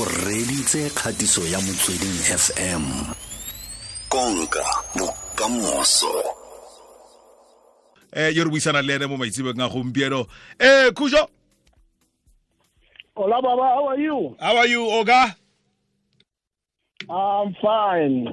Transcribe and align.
o 0.00 0.04
reditse 0.04 0.90
kgatiso 0.90 1.46
ya 1.46 1.60
motsweding 1.60 2.18
fm 2.38 2.82
konka 4.08 4.64
bokamoso 4.96 6.24
eh 8.12 8.36
yo 8.36 8.44
re 8.44 8.50
buisana 8.50 8.82
le 8.82 8.94
ene 8.94 9.06
mo 9.06 9.16
maitsebeng 9.16 9.60
a 9.62 9.68
gompieno 9.68 10.26
eh 10.58 10.90
khuso 10.94 11.28
Hola, 13.16 13.40
Baba. 13.40 13.62
How 13.62 13.88
are 13.90 14.00
you? 14.00 14.34
how 14.40 14.56
are 14.56 14.66
you 14.66 14.82
oga 14.90 15.36
I'm 17.08 17.54
fine. 17.62 18.32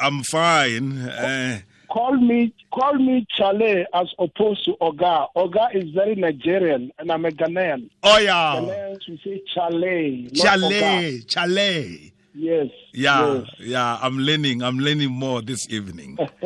i'm 0.00 0.22
fine 0.22 1.08
eh 1.10 1.60
Call 1.90 2.16
me, 2.16 2.52
call 2.72 2.94
me 2.94 3.26
Chale 3.30 3.84
as 3.94 4.12
opposed 4.18 4.64
to 4.64 4.72
Oga. 4.80 5.28
Oga 5.36 5.74
is 5.74 5.90
very 5.90 6.14
Nigerian, 6.16 6.90
and 6.98 7.10
I'm 7.12 7.24
a 7.24 7.30
Ghanaian. 7.30 7.88
oh 8.02 8.18
yeah 8.18 8.56
Ghanaians 8.60 9.08
we 9.08 9.16
say 9.24 9.42
Chale, 9.46 10.28
chale 10.32 11.20
chale 11.26 12.10
Yes. 12.36 12.66
yeah 12.92 13.44
yeah 13.60 13.96
i'm 14.02 14.18
learning 14.18 14.60
i'm 14.60 14.76
learning 14.80 15.08
more 15.12 15.40
this 15.40 15.68
evening 15.70 16.18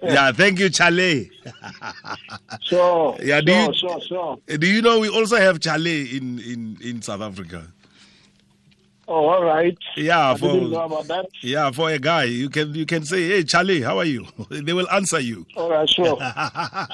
yeah 0.00 0.30
thank 0.30 0.60
you 0.60 0.70
chale 0.70 1.24
Sure. 2.62 3.16
Yeah, 3.20 3.40
do 3.40 3.52
Sure. 3.52 3.66
you- 3.66 3.74
Sure. 3.74 4.00
Sure. 4.00 4.38
do 4.58 4.66
you 4.68 4.82
know 4.82 5.00
we 5.00 5.08
also 5.08 5.36
have 5.36 5.58
chale 5.58 5.84
in 5.86 6.38
in 6.38 6.76
in 6.80 7.02
south 7.02 7.22
africa 7.22 7.66
Oh, 9.08 9.26
all 9.28 9.42
right. 9.44 9.76
yeah 9.96 10.32
I 10.32 10.36
for 10.36 10.56
about 10.56 11.06
that. 11.08 11.26
yeah 11.42 11.70
for 11.72 11.90
a 11.90 11.98
guy 11.98 12.24
you 12.24 12.48
can 12.48 12.72
you 12.74 12.86
can 12.86 13.04
say 13.04 13.28
hey 13.28 13.42
charlie 13.42 13.82
how 13.82 13.98
are 13.98 14.04
you 14.04 14.26
they 14.48 14.72
will 14.72 14.88
answer 14.90 15.18
you 15.20 15.44
All 15.56 15.68
right. 15.70 15.88
Sure. 15.90 16.16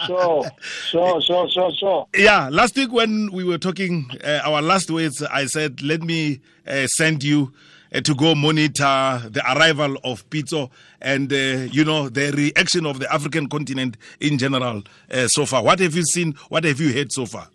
sure. 0.07 0.45
Sure. 0.91 1.21
Sure. 1.21 1.49
Sure. 1.51 1.71
Sure. 1.79 2.07
Yeah, 2.17 2.49
last 2.51 2.77
week 2.77 2.93
when 2.93 3.31
we 3.33 3.45
were 3.45 3.59
talking, 3.59 4.11
uh, 4.25 4.41
our 4.45 4.63
last 4.63 4.91
words, 4.91 5.23
I 5.23 5.47
said, 5.47 5.83
let 5.83 6.03
me 6.03 6.41
uh, 6.67 6.87
send 6.87 7.23
you 7.23 7.53
uh, 7.95 8.01
to 8.01 8.15
go 8.15 8.35
monitor 8.35 9.23
the 9.31 9.43
arrival 9.55 9.97
of 10.05 10.29
Pitso 10.31 10.71
and, 11.01 11.33
uh, 11.33 11.37
you 11.71 11.85
know, 11.85 12.09
the 12.09 12.33
reaction 12.33 12.87
of 12.87 12.99
the 13.01 13.13
African 13.13 13.49
continent 13.49 13.97
in 14.21 14.39
general 14.39 14.83
uh, 15.13 15.29
so 15.29 15.47
far. 15.47 15.63
What 15.63 15.79
have 15.81 15.95
you 15.95 16.03
seen? 16.05 16.35
What 16.49 16.65
have 16.65 16.81
you 16.81 16.93
heard 16.93 17.13
so 17.13 17.27
far? 17.27 17.49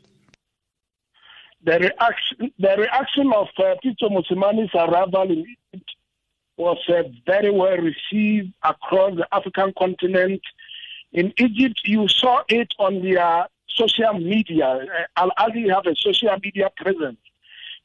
The 1.63 1.79
reaction, 1.79 2.51
the 2.59 2.75
reaction 2.77 3.31
of 3.33 3.47
uh, 3.57 3.75
Pitso 3.83 4.09
Mosimane's 4.11 4.73
arrival 4.75 5.23
in 5.23 5.45
Egypt 5.73 5.91
was 6.57 6.77
uh, 6.89 7.03
very 7.25 7.51
well 7.51 7.77
received 7.77 8.53
across 8.63 9.15
the 9.15 9.27
African 9.31 9.73
continent. 9.77 10.41
In 11.13 11.33
Egypt, 11.37 11.81
you 11.85 12.07
saw 12.07 12.41
it 12.49 12.73
on 12.79 13.01
their 13.01 13.47
social 13.67 14.13
media. 14.13 14.65
Uh, 14.65 14.87
Al 15.15 15.31
Ahly 15.39 15.73
have 15.73 15.85
a 15.85 15.95
social 15.95 16.35
media 16.43 16.69
presence. 16.75 17.17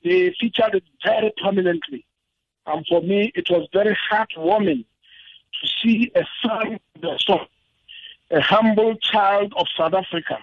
They 0.02 0.34
featured 0.40 0.74
it 0.74 0.84
very 1.04 1.32
prominently. 1.36 2.04
And 2.66 2.84
for 2.86 3.00
me, 3.00 3.32
it 3.34 3.48
was 3.48 3.68
very 3.72 3.96
heartwarming 4.10 4.84
to 5.60 5.68
see 5.82 6.10
a 6.14 6.24
son 6.42 6.78
a 8.30 8.40
humble 8.40 8.94
child 8.96 9.52
of 9.56 9.66
South 9.76 9.94
Africa, 9.94 10.38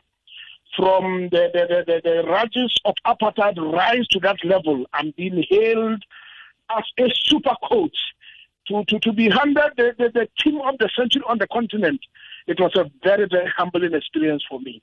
from 0.75 1.29
the, 1.29 1.49
the, 1.53 1.67
the, 1.67 1.83
the, 1.85 2.01
the 2.03 2.31
rages 2.31 2.77
of 2.85 2.95
apartheid 3.05 3.57
rise 3.73 4.07
to 4.07 4.19
that 4.19 4.37
level 4.43 4.85
and 4.93 5.15
being 5.15 5.43
hailed 5.49 6.03
as 6.75 6.83
a 6.99 7.09
super 7.23 7.55
coach 7.69 7.97
to, 8.67 8.83
to, 8.85 8.99
to 8.99 9.13
be 9.13 9.29
handed 9.29 9.71
the, 9.77 9.95
the, 9.97 10.09
the 10.13 10.27
team 10.39 10.59
of 10.61 10.77
the 10.79 10.89
century 10.97 11.21
on 11.27 11.37
the 11.37 11.47
continent. 11.47 11.99
It 12.47 12.59
was 12.59 12.75
a 12.75 12.89
very, 13.03 13.27
very 13.29 13.51
humbling 13.55 13.93
experience 13.93 14.43
for 14.49 14.59
me. 14.59 14.81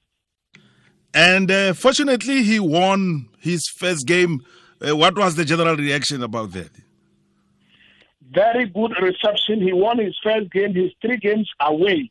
And 1.14 1.50
uh, 1.50 1.74
fortunately, 1.74 2.42
he 2.42 2.58
won 2.58 3.28
his 3.38 3.68
first 3.68 4.06
game. 4.06 4.40
Uh, 4.80 4.96
what 4.96 5.16
was 5.16 5.34
the 5.34 5.44
general 5.44 5.76
reaction 5.76 6.22
about 6.22 6.52
that? 6.52 6.70
Very 8.32 8.66
good 8.66 8.92
reception. 9.00 9.60
He 9.60 9.72
won 9.72 9.98
his 9.98 10.16
first 10.22 10.50
game. 10.50 10.74
his 10.74 10.90
three 11.02 11.18
games 11.18 11.50
away 11.60 12.10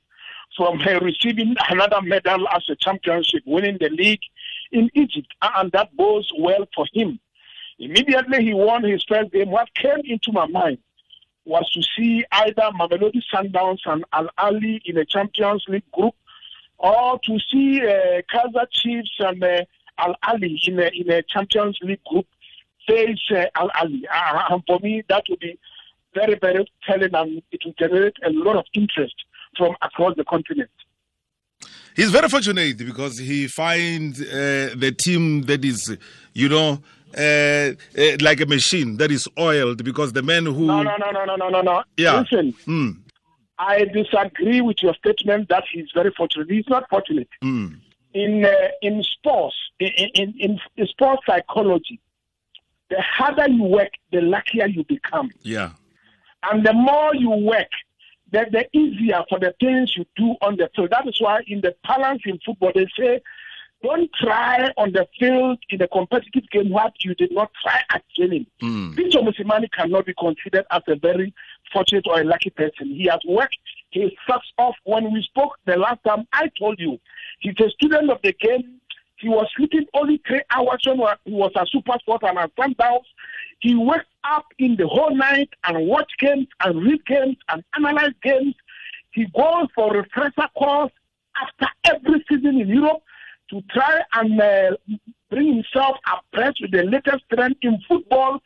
from 0.55 0.81
uh, 0.81 0.99
receiving 0.99 1.55
another 1.69 2.01
medal 2.01 2.47
as 2.49 2.63
a 2.69 2.75
championship, 2.75 3.43
winning 3.45 3.77
the 3.79 3.89
league 3.89 4.21
in 4.71 4.89
Egypt. 4.93 5.33
And 5.41 5.71
that 5.71 5.95
bodes 5.95 6.31
well 6.37 6.67
for 6.75 6.85
him. 6.93 7.19
Immediately 7.79 8.43
he 8.43 8.53
won 8.53 8.83
his 8.83 9.03
first 9.03 9.31
game. 9.31 9.49
What 9.49 9.73
came 9.75 10.01
into 10.03 10.31
my 10.31 10.45
mind 10.47 10.77
was 11.45 11.69
to 11.71 11.81
see 11.95 12.23
either 12.31 12.69
Mamelodi 12.79 13.21
Sundowns 13.33 13.79
and 13.85 14.05
Al 14.13 14.29
Ahly 14.37 14.79
in 14.85 14.97
a 14.97 15.05
Champions 15.05 15.65
League 15.67 15.89
group, 15.91 16.13
or 16.77 17.19
to 17.23 17.39
see 17.51 17.81
uh, 17.81 18.21
Chiefs 18.71 19.11
and 19.19 19.43
uh, 19.43 19.65
Al 19.97 20.15
Ahly 20.23 20.57
in 20.67 20.79
a, 20.79 20.89
in 20.93 21.09
a 21.09 21.23
Champions 21.23 21.79
League 21.81 22.03
group 22.03 22.27
face 22.87 23.19
uh, 23.31 23.45
Al 23.55 23.69
Ahly. 23.69 24.03
Uh, 24.13 24.43
and 24.51 24.63
for 24.67 24.79
me, 24.79 25.03
that 25.09 25.23
would 25.29 25.39
be 25.39 25.57
very, 26.13 26.35
very 26.35 26.71
telling, 26.83 27.15
and 27.15 27.41
it 27.51 27.61
will 27.65 27.73
generate 27.79 28.15
a 28.23 28.29
lot 28.29 28.57
of 28.57 28.65
interest 28.73 29.15
from 29.57 29.75
across 29.81 30.15
the 30.15 30.23
continent. 30.25 30.69
He's 31.95 32.09
very 32.09 32.29
fortunate 32.29 32.77
because 32.77 33.17
he 33.17 33.47
finds 33.47 34.21
uh, 34.21 34.73
the 34.75 34.91
team 34.97 35.41
that 35.43 35.63
is, 35.65 35.95
you 36.33 36.47
know, 36.47 36.81
uh, 37.17 37.21
uh, 37.21 38.17
like 38.21 38.39
a 38.39 38.45
machine 38.45 38.95
that 38.97 39.11
is 39.11 39.27
oiled 39.37 39.83
because 39.83 40.13
the 40.13 40.21
men 40.23 40.45
who. 40.45 40.65
No, 40.67 40.81
no, 40.83 40.95
no, 40.97 41.11
no, 41.11 41.25
no, 41.25 41.35
no, 41.35 41.49
no, 41.49 41.61
no. 41.61 41.83
Yeah. 41.97 42.21
Listen, 42.21 42.53
Mm, 42.65 42.97
I 43.59 43.83
disagree 43.85 44.61
with 44.61 44.81
your 44.81 44.93
statement 44.95 45.49
that 45.49 45.65
he's 45.71 45.89
very 45.93 46.11
fortunate. 46.15 46.49
He's 46.49 46.67
not 46.69 46.89
fortunate. 46.89 47.27
mm, 47.43 47.75
in 48.13 48.45
uh, 48.45 48.51
in 48.81 49.03
sports, 49.03 49.55
in, 49.79 49.91
in, 50.15 50.33
in, 50.39 50.59
in 50.77 50.87
sports 50.87 51.23
psychology, 51.25 51.99
the 52.89 53.01
harder 53.01 53.49
you 53.49 53.63
work, 53.63 53.91
the 54.11 54.21
luckier 54.21 54.67
you 54.67 54.83
become. 54.85 55.29
yeah. 55.43 55.71
And 56.43 56.65
the 56.65 56.73
more 56.73 57.13
you 57.13 57.29
work, 57.29 57.69
the, 58.31 58.45
the 58.51 58.77
easier 58.77 59.23
for 59.29 59.39
the 59.39 59.53
things 59.59 59.95
you 59.95 60.05
do 60.15 60.35
on 60.41 60.57
the 60.57 60.69
field. 60.75 60.89
That 60.91 61.07
is 61.07 61.19
why 61.19 61.41
in 61.47 61.61
the 61.61 61.75
balance 61.87 62.21
in 62.25 62.39
football, 62.45 62.71
they 62.73 62.87
say, 62.97 63.21
don't 63.83 64.11
try 64.13 64.69
on 64.77 64.91
the 64.91 65.07
field 65.19 65.57
in 65.69 65.81
a 65.81 65.87
competitive 65.87 66.47
game 66.51 66.69
what 66.69 66.93
you 67.03 67.15
did 67.15 67.31
not 67.31 67.51
try 67.63 67.81
at 67.89 68.03
training. 68.15 68.45
Mm. 68.61 68.95
Pitso 68.95 69.27
Mosimane 69.27 69.71
cannot 69.71 70.05
be 70.05 70.13
considered 70.13 70.65
as 70.71 70.83
a 70.87 70.95
very 70.95 71.33
fortunate 71.73 72.05
or 72.07 72.21
a 72.21 72.23
lucky 72.23 72.51
person. 72.51 72.87
He 72.87 73.05
has 73.05 73.19
worked 73.27 73.57
his 73.89 74.11
socks 74.27 74.47
off. 74.57 74.75
When 74.83 75.11
we 75.11 75.23
spoke 75.23 75.57
the 75.65 75.77
last 75.77 76.03
time, 76.05 76.27
I 76.31 76.49
told 76.59 76.79
you 76.79 76.99
he's 77.39 77.55
a 77.59 77.69
student 77.71 78.11
of 78.11 78.19
the 78.23 78.33
game. 78.33 78.79
He 79.21 79.29
was 79.29 79.47
sleeping 79.55 79.85
only 79.93 80.19
three 80.27 80.41
hours 80.51 80.79
when 80.85 80.97
he 81.25 81.31
was 81.31 81.51
a 81.55 81.65
SuperSport 81.65 82.27
and 82.27 82.39
at 82.39 82.55
Sundowns. 82.55 83.05
He 83.59 83.75
wakes 83.75 84.05
up 84.23 84.45
in 84.57 84.75
the 84.77 84.87
whole 84.87 85.15
night 85.15 85.49
and 85.63 85.87
watch 85.87 86.11
games 86.19 86.47
and 86.63 86.81
read 86.83 87.05
games 87.05 87.37
and 87.49 87.63
analyze 87.75 88.13
games. 88.23 88.55
He 89.11 89.25
goes 89.35 89.67
for 89.75 89.91
refresher 89.93 90.47
course 90.57 90.91
after 91.39 91.67
every 91.85 92.25
season 92.29 92.59
in 92.59 92.67
Europe 92.67 93.03
to 93.51 93.61
try 93.69 93.99
and 94.13 94.41
uh, 94.41 94.71
bring 95.29 95.53
himself 95.55 95.97
abreast 96.11 96.59
with 96.61 96.71
the 96.71 96.83
latest 96.83 97.23
trend 97.33 97.55
in 97.61 97.79
football. 97.87 98.41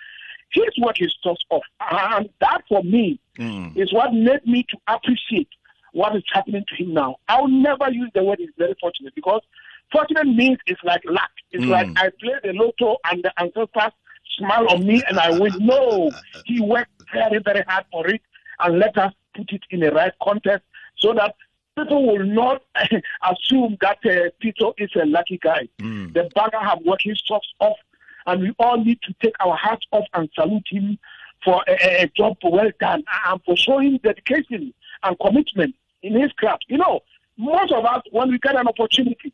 His 0.51 0.65
what 0.77 0.95
is 0.99 1.15
just 1.23 1.45
off. 1.49 1.63
And 1.79 2.29
that 2.41 2.61
for 2.67 2.83
me 2.83 3.19
Mm. 3.37 3.75
is 3.75 3.91
what 3.91 4.13
made 4.13 4.45
me 4.47 4.63
to 4.69 4.77
appreciate 4.87 5.49
what 5.91 6.15
is 6.15 6.23
happening 6.31 6.63
to 6.69 6.75
him 6.81 6.93
now. 6.93 7.17
I'll 7.27 7.49
never 7.49 7.91
use 7.91 8.09
the 8.15 8.23
word 8.23 8.39
is 8.39 8.47
very 8.57 8.75
fortunate 8.79 9.13
because 9.13 9.41
fortunate 9.91 10.27
means 10.27 10.57
it's 10.67 10.83
like 10.83 11.01
luck. 11.05 11.29
It's 11.51 11.63
Mm. 11.63 11.69
like 11.69 11.87
I 11.97 12.09
play 12.19 12.33
the 12.43 12.53
lotto 12.53 12.97
and 13.09 13.23
the 13.23 13.31
ancestors 13.39 13.93
smile 14.37 14.67
on 14.69 14.85
me 14.85 15.01
and 15.07 15.19
I 15.19 15.37
win. 15.37 15.53
No, 15.59 16.11
he 16.45 16.59
worked 16.61 16.91
very, 17.13 17.39
very 17.39 17.63
hard 17.67 17.85
for 17.91 18.07
it 18.07 18.21
and 18.59 18.79
let 18.79 18.97
us 18.97 19.13
put 19.35 19.51
it 19.51 19.61
in 19.69 19.79
the 19.81 19.91
right 19.91 20.11
context 20.21 20.65
so 20.97 21.13
that 21.13 21.35
people 21.77 22.05
will 22.07 22.25
not 22.25 22.61
assume 23.31 23.77
that 23.81 23.97
uh, 24.05 24.29
Pitso 24.43 24.73
is 24.77 24.89
a 25.01 25.05
lucky 25.05 25.37
guy. 25.41 25.67
Mm. 25.79 26.13
The 26.13 26.29
bagger 26.35 26.59
have 26.59 26.79
worked 26.85 27.03
his 27.03 27.21
socks 27.25 27.47
off 27.59 27.77
and 28.25 28.41
we 28.41 28.53
all 28.59 28.77
need 28.83 28.99
to 29.03 29.13
take 29.21 29.35
our 29.39 29.55
hats 29.55 29.85
off 29.91 30.05
and 30.13 30.29
salute 30.33 30.67
him 30.69 30.97
for 31.43 31.63
a, 31.67 31.73
a- 31.73 32.03
a 32.03 32.07
job 32.17 32.37
well 32.43 32.71
done 32.79 33.03
and 33.27 33.41
for 33.45 33.55
showing 33.55 33.97
dedication 34.03 34.73
and 35.03 35.19
commitment 35.19 35.75
in 36.01 36.19
his 36.19 36.31
craft. 36.33 36.65
You 36.67 36.77
know, 36.79 37.01
most 37.37 37.71
of 37.71 37.85
us, 37.85 38.01
when 38.11 38.31
we 38.31 38.39
get 38.39 38.55
an 38.55 38.67
opportunity, 38.67 39.31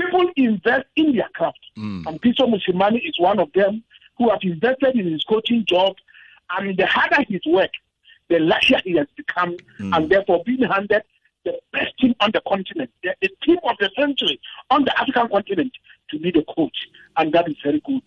people 0.00 0.30
invest 0.36 0.86
in 0.96 1.14
their 1.16 1.28
craft. 1.34 1.58
Mm. 1.78 2.06
And 2.06 2.22
Pitso 2.22 2.46
Mosimane 2.46 3.00
is 3.06 3.18
one 3.18 3.38
of 3.38 3.52
them 3.54 3.82
who 4.18 4.30
has 4.30 4.38
invested 4.42 4.96
in 4.96 5.10
his 5.10 5.24
coaching 5.24 5.64
job. 5.66 5.96
And 6.56 6.76
the 6.76 6.86
harder 6.86 7.24
his 7.28 7.42
work, 7.46 7.70
the 8.28 8.40
luckier 8.40 8.80
he 8.84 8.96
has 8.96 9.06
become, 9.16 9.56
and 9.78 10.10
therefore 10.10 10.42
being 10.44 10.62
handed 10.62 11.02
the 11.44 11.58
best 11.72 11.96
team 11.98 12.14
on 12.20 12.30
the 12.32 12.42
continent, 12.46 12.90
the, 13.02 13.14
the 13.22 13.30
team 13.42 13.58
of 13.64 13.76
the 13.78 13.90
century 13.96 14.40
on 14.70 14.84
the 14.84 15.00
African 15.00 15.28
continent 15.28 15.72
to 16.10 16.18
be 16.18 16.30
the 16.30 16.44
coach. 16.54 16.88
And 17.16 17.32
that 17.32 17.48
is 17.48 17.56
very 17.62 17.80
good. 17.86 18.02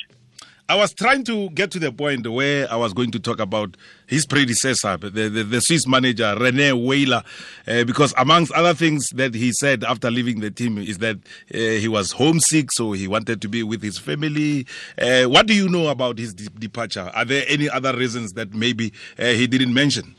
I 0.73 0.75
was 0.75 0.91
trying 0.91 1.23
to 1.25 1.51
get 1.51 1.69
to 1.73 1.79
the 1.79 1.91
point 1.91 2.25
where 2.27 2.67
I 2.73 2.75
was 2.77 2.93
going 2.93 3.11
to 3.11 3.19
talk 3.19 3.39
about 3.39 3.77
his 4.07 4.25
predecessor, 4.25 4.97
the, 4.97 5.29
the, 5.29 5.43
the 5.43 5.59
Swiss 5.59 5.85
manager, 5.85 6.35
Rene 6.35 6.73
Weiler, 6.73 7.21
uh, 7.67 7.83
because 7.83 8.11
amongst 8.17 8.51
other 8.53 8.73
things 8.73 9.07
that 9.09 9.35
he 9.35 9.51
said 9.51 9.83
after 9.83 10.09
leaving 10.09 10.39
the 10.39 10.49
team 10.49 10.79
is 10.79 10.97
that 10.97 11.17
uh, 11.53 11.57
he 11.57 11.87
was 11.87 12.11
homesick, 12.11 12.71
so 12.71 12.91
he 12.91 13.07
wanted 13.07 13.39
to 13.43 13.47
be 13.47 13.61
with 13.61 13.83
his 13.83 13.99
family. 13.99 14.65
Uh, 14.99 15.25
what 15.25 15.45
do 15.45 15.53
you 15.53 15.69
know 15.69 15.89
about 15.89 16.17
his 16.17 16.33
de- 16.33 16.49
departure? 16.49 17.11
Are 17.13 17.23
there 17.23 17.45
any 17.47 17.69
other 17.69 17.95
reasons 17.95 18.33
that 18.33 18.55
maybe 18.55 18.93
uh, 19.19 19.25
he 19.25 19.45
didn't 19.45 19.75
mention? 19.75 20.15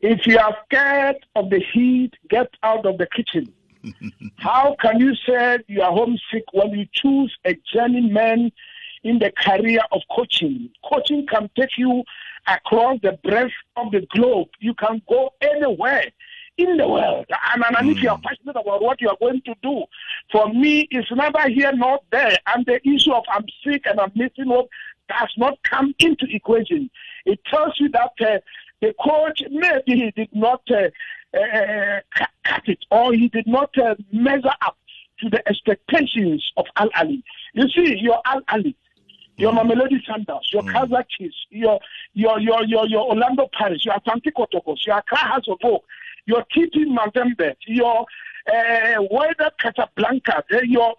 If 0.00 0.26
you 0.26 0.38
are 0.38 0.56
scared 0.64 1.16
of 1.34 1.50
the 1.50 1.62
heat, 1.74 2.14
get 2.30 2.48
out 2.62 2.86
of 2.86 2.96
the 2.96 3.06
kitchen. 3.14 3.52
How 4.36 4.76
can 4.80 5.00
you 5.00 5.14
say 5.14 5.58
you 5.68 5.82
are 5.82 5.92
homesick 5.92 6.44
when 6.52 6.70
you 6.70 6.86
choose 6.92 7.36
a 7.44 7.56
journeyman 7.72 8.52
in 9.02 9.18
the 9.18 9.32
career 9.32 9.80
of 9.92 10.02
coaching? 10.14 10.70
Coaching 10.84 11.26
can 11.26 11.50
take 11.56 11.76
you 11.78 12.02
across 12.46 12.98
the 13.02 13.18
breadth 13.24 13.52
of 13.76 13.92
the 13.92 14.06
globe. 14.14 14.48
You 14.60 14.74
can 14.74 15.02
go 15.08 15.32
anywhere 15.40 16.06
in 16.58 16.76
the 16.76 16.88
world. 16.88 17.26
And, 17.52 17.64
and, 17.64 17.76
and 17.76 17.88
mm. 17.88 17.92
if 17.92 18.02
you 18.02 18.08
are 18.08 18.16
hmm. 18.16 18.22
passionate 18.22 18.56
about 18.56 18.82
what 18.82 19.00
you 19.00 19.08
are 19.08 19.16
going 19.20 19.42
to 19.42 19.54
do, 19.62 19.84
for 20.32 20.48
me, 20.48 20.88
it's 20.90 21.10
neither 21.10 21.48
here 21.50 21.72
nor 21.72 22.00
there. 22.10 22.38
And 22.46 22.64
the 22.64 22.80
issue 22.88 23.12
of 23.12 23.24
I'm 23.30 23.44
sick 23.64 23.82
and 23.86 24.00
I'm 24.00 24.12
missing 24.14 24.46
hope 24.46 24.70
does 25.08 25.32
not 25.36 25.58
come 25.62 25.94
into 25.98 26.26
equation. 26.30 26.90
It 27.24 27.40
tells 27.44 27.74
you 27.78 27.88
that 27.90 28.12
uh, 28.20 28.38
the 28.80 28.94
coach 29.02 29.42
maybe 29.50 30.00
he 30.00 30.10
did 30.12 30.28
not 30.32 30.62
uh, 30.70 30.88
cut 32.44 32.62
it 32.66 32.78
or 32.90 33.12
he 33.12 33.28
did 33.28 33.46
not 33.46 33.70
uh, 33.78 33.94
measure 34.12 34.54
up 34.62 34.76
to 35.20 35.30
the 35.30 35.46
expectations 35.48 36.52
of 36.56 36.66
Al 36.76 36.90
Ahly. 36.90 37.22
You 37.54 37.68
see, 37.68 37.98
your 37.98 38.20
Al 38.26 38.42
Ahly, 38.42 38.74
your 39.36 39.52
mm. 39.52 39.60
Mamelodi 39.60 39.98
Sundowns, 40.08 40.52
your 40.52 40.62
mm. 40.62 40.72
Kaizer 40.72 41.04
Chiefs, 41.08 41.36
your 41.50 41.80
your 42.14 42.38
your 42.40 42.64
your 42.64 42.86
your 42.86 43.08
Orlando 43.08 43.48
Pirates, 43.56 43.84
your 43.84 43.94
Asante 43.94 44.32
Kotokos, 44.36 44.86
your 44.86 44.98
Accra 44.98 45.18
Hearts 45.18 45.48
of 45.48 45.58
Oak, 45.64 45.84
your 46.26 46.44
TP 46.54 46.86
Mazembe, 46.86 47.54
your 47.66 48.04
uh, 48.48 49.00
Wydad 49.10 49.52
Casablanca, 49.58 50.44
your 50.64 50.94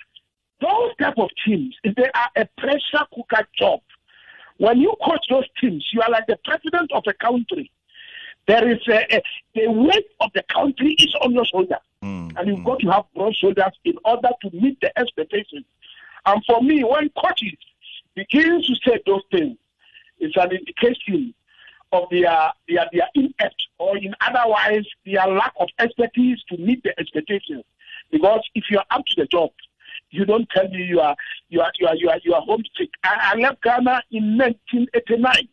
those 0.61 0.95
type 0.99 1.17
of 1.17 1.29
teams, 1.45 1.75
they 1.83 2.09
are 2.15 2.29
a 2.35 2.47
pressure 2.57 3.05
cooker 3.13 3.47
job. 3.57 3.79
When 4.57 4.79
you 4.79 4.95
coach 5.05 5.23
those 5.29 5.45
teams, 5.61 5.85
you 5.93 6.01
are 6.01 6.09
like 6.09 6.25
the 6.27 6.37
president 6.43 6.91
of 6.91 7.03
a 7.07 7.13
country. 7.13 7.71
There 8.47 8.71
is 8.71 8.79
a, 8.87 9.15
a, 9.15 9.21
the 9.55 9.71
weight 9.71 10.07
of 10.21 10.31
the 10.33 10.43
country 10.43 10.93
is 10.93 11.13
on 11.21 11.33
your 11.33 11.45
shoulders, 11.45 11.77
mm, 12.01 12.33
and 12.37 12.47
you've 12.47 12.59
mm. 12.59 12.65
got 12.65 12.79
to 12.79 12.87
have 12.91 13.05
broad 13.13 13.35
shoulders 13.35 13.73
in 13.83 13.95
order 14.05 14.29
to 14.41 14.49
meet 14.51 14.79
the 14.81 14.97
expectations. 14.97 15.65
And 16.25 16.43
for 16.45 16.61
me, 16.61 16.83
when 16.83 17.09
coaches 17.09 17.57
begin 18.15 18.61
to 18.61 18.75
say 18.85 19.01
those 19.05 19.21
things, 19.31 19.57
it's 20.19 20.35
an 20.37 20.51
indication 20.51 21.33
of 21.91 22.03
their 22.09 22.51
their 22.67 22.85
their 22.91 23.07
inept 23.15 23.67
or 23.79 23.97
in 23.97 24.13
otherwise 24.21 24.85
their 25.05 25.27
lack 25.27 25.53
of 25.59 25.69
expertise 25.79 26.41
to 26.49 26.57
meet 26.57 26.83
the 26.83 26.97
expectations. 26.99 27.63
Because 28.11 28.41
if 28.55 28.65
you 28.69 28.77
are 28.77 28.85
up 28.91 29.05
to 29.05 29.21
the 29.21 29.27
job, 29.27 29.51
you 30.11 30.25
don't 30.25 30.49
tell 30.49 30.67
me 30.69 30.83
you 30.83 30.99
are 30.99 31.15
you 31.49 31.61
are 31.61 31.71
you 31.79 31.87
are 31.87 31.95
you 31.95 32.09
are, 32.09 32.19
you 32.23 32.33
are 32.33 32.41
homesick. 32.41 32.89
I, 33.03 33.33
I 33.33 33.39
left 33.39 33.61
Ghana 33.61 34.03
in 34.11 34.37
1989, 34.37 35.47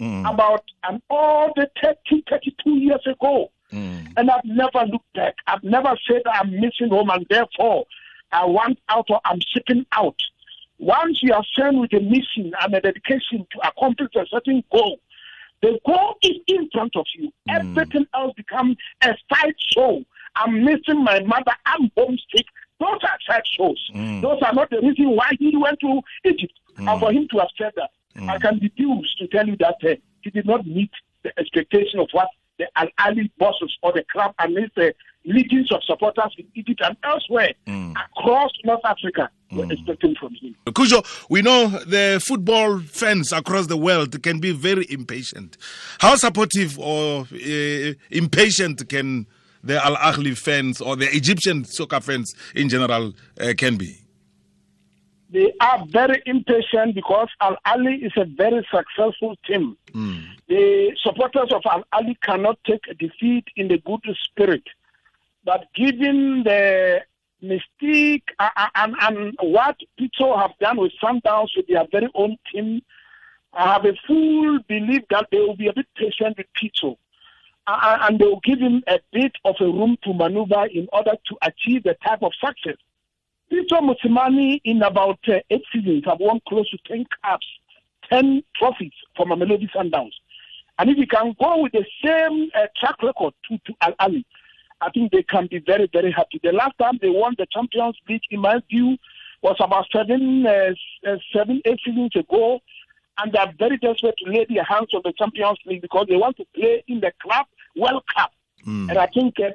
mm. 0.00 0.32
about 0.32 0.64
an 0.84 1.00
all 1.10 1.52
the 1.56 1.68
30, 1.82 2.24
32 2.28 2.70
years 2.70 3.06
ago, 3.06 3.50
mm. 3.72 4.06
and 4.16 4.30
I've 4.30 4.44
never 4.44 4.86
looked 4.86 5.12
back. 5.14 5.34
I've 5.46 5.62
never 5.62 5.96
said 6.08 6.22
I'm 6.32 6.52
missing 6.52 6.88
home, 6.90 7.10
and 7.10 7.26
therefore 7.28 7.86
I 8.32 8.44
want 8.44 8.78
out 8.88 9.06
or 9.10 9.20
I'm 9.24 9.40
seeking 9.54 9.86
out. 9.92 10.20
Once 10.78 11.22
you 11.22 11.32
are 11.32 11.44
sent 11.56 11.78
with 11.78 11.92
a 11.92 12.00
mission 12.00 12.52
and 12.60 12.74
a 12.74 12.80
dedication 12.80 13.46
to 13.52 13.68
accomplish 13.68 14.10
a 14.16 14.26
certain 14.26 14.64
goal, 14.72 14.98
the 15.62 15.78
goal 15.86 16.16
is 16.22 16.36
in 16.48 16.68
front 16.72 16.94
of 16.96 17.06
you. 17.16 17.32
Mm. 17.48 17.60
Everything 17.60 18.06
else 18.12 18.34
becomes 18.36 18.76
a 19.02 19.14
side 19.32 19.54
show. 19.58 20.04
I'm 20.36 20.64
missing 20.64 21.02
my 21.04 21.20
mother. 21.20 21.52
I'm 21.64 21.90
homesick. 21.96 22.46
Those 22.80 22.98
are 23.02 23.18
side 23.26 23.46
shows. 23.46 23.90
Mm. 23.94 24.20
Those 24.20 24.42
are 24.42 24.52
not 24.52 24.70
the 24.70 24.80
reason 24.80 25.10
why 25.16 25.30
he 25.38 25.56
went 25.56 25.78
to 25.80 26.00
Egypt. 26.24 26.52
Mm. 26.76 26.90
And 26.90 27.00
for 27.00 27.12
him 27.12 27.28
to 27.30 27.38
have 27.38 27.48
said 27.56 27.72
that, 27.76 27.90
mm. 28.24 28.30
I 28.30 28.38
can 28.38 28.58
deduce 28.58 29.14
to 29.18 29.26
tell 29.28 29.46
you 29.46 29.56
that 29.58 29.76
uh, 29.84 29.94
he 30.22 30.30
did 30.30 30.46
not 30.46 30.66
meet 30.66 30.90
the 31.22 31.38
expectation 31.38 32.00
of 32.00 32.08
what 32.12 32.28
the 32.58 32.66
Al 32.76 32.88
Ahly 33.00 33.30
bosses 33.38 33.76
or 33.82 33.92
the 33.92 34.04
club 34.12 34.34
and 34.38 34.56
the 34.76 34.94
legions 35.24 35.72
of 35.72 35.82
supporters 35.84 36.32
in 36.38 36.46
Egypt 36.54 36.80
and 36.84 36.96
elsewhere 37.02 37.52
mm. 37.66 37.94
across 38.16 38.50
North 38.64 38.84
Africa 38.84 39.30
were 39.52 39.64
mm. 39.64 39.72
expecting 39.72 40.14
from 40.14 40.34
him. 40.34 40.54
Cujo, 40.74 41.02
we 41.28 41.42
know 41.42 41.68
the 41.68 42.22
football 42.24 42.80
fans 42.80 43.32
across 43.32 43.66
the 43.66 43.76
world 43.76 44.22
can 44.22 44.38
be 44.38 44.52
very 44.52 44.86
impatient. 44.90 45.56
How 45.98 46.14
supportive 46.16 46.78
or 46.78 47.22
uh, 47.32 47.92
impatient 48.10 48.88
can 48.88 49.26
the 49.62 49.84
Al 49.84 49.96
Ahly 49.96 50.36
fans 50.36 50.80
or 50.80 50.94
the 50.94 51.08
Egyptian 51.16 51.64
soccer 51.64 52.00
fans 52.00 52.34
in 52.54 52.68
general 52.68 53.14
uh, 53.40 53.54
can 53.56 53.76
be? 53.76 54.03
They 55.34 55.52
are 55.60 55.84
very 55.88 56.22
impatient 56.26 56.94
because 56.94 57.28
Al 57.40 57.56
Ahly 57.66 58.06
is 58.06 58.12
a 58.16 58.24
very 58.24 58.64
successful 58.72 59.34
team. 59.44 59.76
Mm. 59.92 60.22
The 60.46 60.92
supporters 61.02 61.50
of 61.52 61.62
Al 61.68 61.82
Ahly 61.92 62.14
cannot 62.22 62.56
take 62.64 62.82
a 62.88 62.94
defeat 62.94 63.44
in 63.56 63.66
the 63.66 63.78
good 63.78 64.04
spirit. 64.22 64.62
But 65.44 65.66
given 65.74 66.44
the 66.44 67.00
mystique 67.42 68.28
and, 68.38 68.50
uh, 68.56 68.60
uh, 68.64 68.68
and, 68.76 68.94
and 69.00 69.36
what 69.42 69.76
people 69.98 70.38
have 70.38 70.52
done 70.60 70.76
with 70.76 70.92
Sundowns 71.02 71.48
with 71.56 71.66
their 71.66 71.84
very 71.90 72.08
own 72.14 72.36
team, 72.52 72.82
I 73.52 73.72
have 73.72 73.84
a 73.86 73.94
full 74.06 74.60
belief 74.68 75.02
that 75.10 75.26
they 75.32 75.40
will 75.40 75.56
be 75.56 75.66
a 75.66 75.72
bit 75.72 75.86
patient 75.96 76.38
with 76.38 76.46
people 76.54 77.00
uh, 77.66 77.98
and 78.02 78.20
they 78.20 78.24
will 78.24 78.40
give 78.44 78.60
him 78.60 78.84
a 78.86 79.00
bit 79.12 79.32
of 79.44 79.56
a 79.60 79.64
room 79.64 79.96
to 80.04 80.14
maneuver 80.14 80.66
in 80.66 80.88
order 80.92 81.16
to 81.26 81.36
achieve 81.42 81.82
the 81.82 81.96
type 82.06 82.22
of 82.22 82.30
success. 82.40 82.76
Pitso 83.54 83.80
Mosimane, 83.80 84.60
in 84.64 84.82
about 84.82 85.20
uh, 85.28 85.38
eight 85.48 85.62
seasons, 85.72 86.02
have 86.06 86.18
won 86.18 86.40
close 86.48 86.68
to 86.70 86.78
10 86.88 87.06
caps, 87.22 87.46
10 88.10 88.42
trophies 88.56 88.92
from 89.16 89.28
for 89.28 89.36
Mamelodi 89.36 89.70
Sundowns. 89.70 90.10
And 90.78 90.90
if 90.90 90.96
he 90.96 91.06
can 91.06 91.36
go 91.40 91.62
with 91.62 91.70
the 91.70 91.84
same 92.04 92.50
uh, 92.56 92.66
track 92.76 93.00
record 93.00 93.32
to, 93.48 93.58
to 93.58 93.74
Al 93.80 93.92
Ahly, 94.00 94.24
I 94.80 94.90
think 94.90 95.12
they 95.12 95.22
can 95.22 95.46
be 95.48 95.60
very, 95.64 95.88
very 95.92 96.10
happy. 96.10 96.40
The 96.42 96.50
last 96.50 96.76
time 96.80 96.98
they 97.00 97.10
won 97.10 97.36
the 97.38 97.46
Champions 97.52 97.96
League, 98.08 98.22
in 98.30 98.40
my 98.40 98.60
view, 98.68 98.96
was 99.40 99.56
about 99.60 99.86
seven, 99.94 100.44
uh, 100.44 100.72
uh 101.06 101.16
seven, 101.32 101.62
eight 101.64 101.78
seasons 101.84 102.16
ago 102.16 102.60
and 103.18 103.32
they 103.32 103.38
are 103.38 103.52
very 103.58 103.76
desperate 103.78 104.16
to 104.18 104.30
lay 104.30 104.44
their 104.48 104.64
hands 104.64 104.88
on 104.92 105.02
the 105.04 105.12
Champions 105.16 105.58
League 105.66 105.82
because 105.82 106.06
they 106.08 106.16
want 106.16 106.36
to 106.38 106.44
play 106.54 106.82
in 106.88 106.98
the 106.98 107.12
Club 107.22 107.46
World 107.76 108.02
Cup. 108.14 108.32
Mm. 108.66 108.88
And 108.90 108.98
I 108.98 109.06
think 109.06 109.34
uh, 109.38 109.50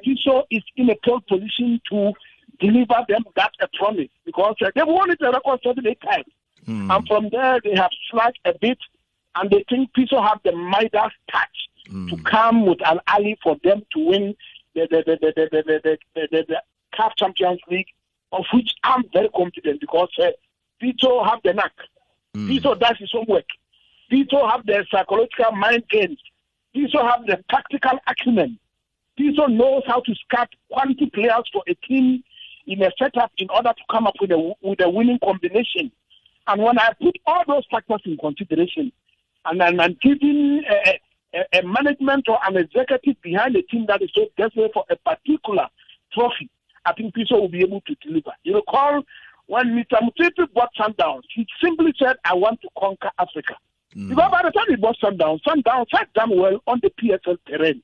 is 0.52 0.64
in 0.78 0.90
a 0.90 0.96
pole 1.04 1.22
position 1.28 1.82
to 1.92 2.14
deliver 2.60 3.06
them 3.08 3.24
that 3.36 3.52
a 3.62 3.68
promise 3.78 4.10
because 4.26 4.56
uh, 4.62 4.72
they've 4.76 4.86
won 4.88 5.12
it 5.12 5.22
a 5.22 5.32
record 5.32 5.60
seven, 5.64 5.88
eight 5.88 6.02
times. 6.02 6.26
Mm. 6.68 6.96
And 6.96 7.08
from 7.08 7.30
there, 7.30 7.60
they 7.64 7.76
have 7.76 7.92
slacked 8.10 8.40
a 8.46 8.54
bit, 8.54 8.78
and 9.36 9.50
they 9.50 9.64
think 9.70 9.92
Pitso 9.94 10.22
have 10.26 10.40
the 10.44 10.52
Midas 10.52 11.12
touch 11.32 11.70
mm. 11.90 12.10
to 12.10 12.18
come 12.24 12.66
with 12.66 12.80
an 12.86 13.00
ally 13.08 13.36
for 13.42 13.58
them 13.64 13.82
to 13.94 14.06
win 14.06 14.36
the 14.76 14.88
the 14.90 15.04
the 15.06 15.18
the 15.22 15.34
the 15.36 15.50
the, 15.52 15.82
the, 15.84 15.98
the, 16.16 16.28
the, 16.32 16.46
the 16.48 16.64
CAF 16.98 17.12
Champions 17.18 17.60
League, 17.70 17.88
of 18.32 18.46
which 18.54 18.72
I'm 18.84 19.04
very 19.14 19.30
confident 19.30 19.82
because 19.82 20.10
uh, 20.22 20.32
Pitso 20.82 21.26
have 21.28 21.40
the 21.44 21.54
knack. 21.54 21.74
Mm. 22.36 22.50
Pitso 22.50 22.80
does 22.80 22.98
his 22.98 23.12
homework. 23.12 23.46
Pitso 24.12 24.50
have 24.50 24.66
the 24.66 24.86
psychological 24.92 25.52
mind 25.54 25.84
games. 25.90 26.20
Pitso 26.76 27.02
have 27.10 27.26
the 27.26 27.44
tactical 27.50 28.00
acumen. 28.08 28.60
Pitso 29.20 29.48
knows 29.50 29.84
how 29.88 30.00
to 30.02 30.16
scout 30.16 30.50
quality 30.70 31.08
players 31.08 31.44
for 31.52 31.64
a 31.68 31.74
team 31.76 32.24
in 32.70 32.84
a 32.84 32.92
setup 32.98 33.32
in 33.38 33.50
order 33.50 33.70
to 33.70 33.84
come 33.92 34.08
up 34.08 34.14
with 34.22 34.32
a 34.32 34.54
with 34.62 34.80
a 34.82 34.90
winning 34.90 35.20
combination. 35.24 35.92
And 36.48 36.62
when 36.62 36.80
I 36.80 36.92
put 37.02 37.18
all 37.26 37.44
those 37.48 37.66
factors 37.70 38.02
in 38.06 38.18
consideration, 38.18 38.92
and 39.46 39.60
then 39.60 39.80
I'm 39.80 39.98
giving 40.02 40.64
a, 40.70 41.00
a, 41.34 41.60
a, 41.60 41.64
management 41.64 42.30
or 42.30 42.38
an 42.48 42.58
executive 42.58 43.22
behind 43.22 43.56
a 43.56 43.64
team 43.64 43.86
that 43.88 44.02
is 44.02 44.10
so 44.16 44.28
desperate 44.38 44.72
for 44.74 44.86
a 44.90 44.96
particular 44.96 45.68
trophy, 46.14 46.50
I 46.86 46.94
think 46.94 47.16
Pitso 47.16 47.40
will 47.40 47.50
be 47.50 47.62
able 47.62 47.82
to 47.82 47.96
deliver. 47.96 48.32
You 48.44 48.56
recall 48.56 49.04
when 49.48 49.68
Mr. 49.70 50.00
Motsepe 50.02 50.54
bought 50.54 50.70
Sundowns, 50.80 51.24
he 51.34 51.46
simply 51.64 51.94
said, 52.02 52.18
I 52.24 52.36
want 52.36 52.62
to 52.62 52.70
conquer 52.78 53.10
Africa. 53.18 53.56
Mm. 53.96 54.10
Because 54.10 54.32
by 54.32 54.42
the 54.44 54.52
time 54.52 54.66
he 54.68 54.76
bought 54.76 54.98
Sundowns, 55.04 55.42
Sundowns 55.42 55.88
had 55.92 56.12
done 56.14 56.38
well 56.38 56.62
on 56.68 56.80
the 56.84 56.92
PSL 57.02 57.38
terrain. 57.48 57.82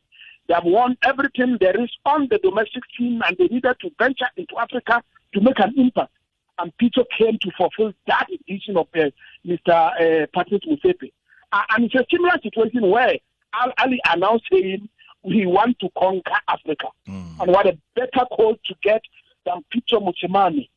They 0.48 0.54
have 0.54 0.64
won 0.66 0.98
everything 1.04 1.58
there 1.60 1.80
is 1.80 1.90
on 2.06 2.28
the 2.30 2.38
domestic 2.38 2.84
scene 2.98 3.22
and 3.26 3.38
they 3.38 3.46
needed 3.46 3.76
to 3.82 3.90
venture 4.00 4.28
into 4.38 4.58
Africa 4.58 5.04
to 5.34 5.42
make 5.42 5.60
an 5.60 5.74
impact. 5.78 6.12
And 6.58 6.72
Pitso 6.78 7.04
came 7.18 7.38
to 7.40 7.52
fulfill 7.58 7.94
that 8.08 8.28
vision 8.48 8.78
of 8.78 8.88
uh, 8.96 9.10
Mr. 9.46 9.70
Uh, 9.70 10.28
Patrice 10.34 10.62
Motsepe. 10.70 11.12
Uh, 11.52 11.62
and 11.72 11.86
it's 11.86 11.96
a 11.96 12.06
similar 12.12 12.38
situation 12.42 12.90
where 12.90 13.16
Al 13.54 13.72
Ahly 13.80 13.98
announced 14.12 14.46
saying, 14.52 14.88
we 15.24 15.46
want 15.46 15.78
to 15.80 15.90
conquer 15.98 16.40
Africa. 16.48 16.88
Mm. 17.08 17.42
And 17.42 17.52
what 17.52 17.66
a 17.66 17.78
better 17.96 18.26
call 18.32 18.56
to 18.56 18.76
get 18.82 19.02
than 19.46 19.66
Pitso 19.74 20.00
Mosimane 20.00 20.70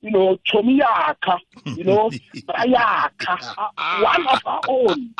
you 0.00 0.10
know, 0.10 0.38
Chomiyaka, 0.50 1.38
you 1.76 1.84
know, 1.84 2.10
Brayaka, 2.34 3.54
uh, 3.58 4.00
one 4.00 4.26
of 4.28 4.40
our 4.46 4.60
own. 4.68 5.14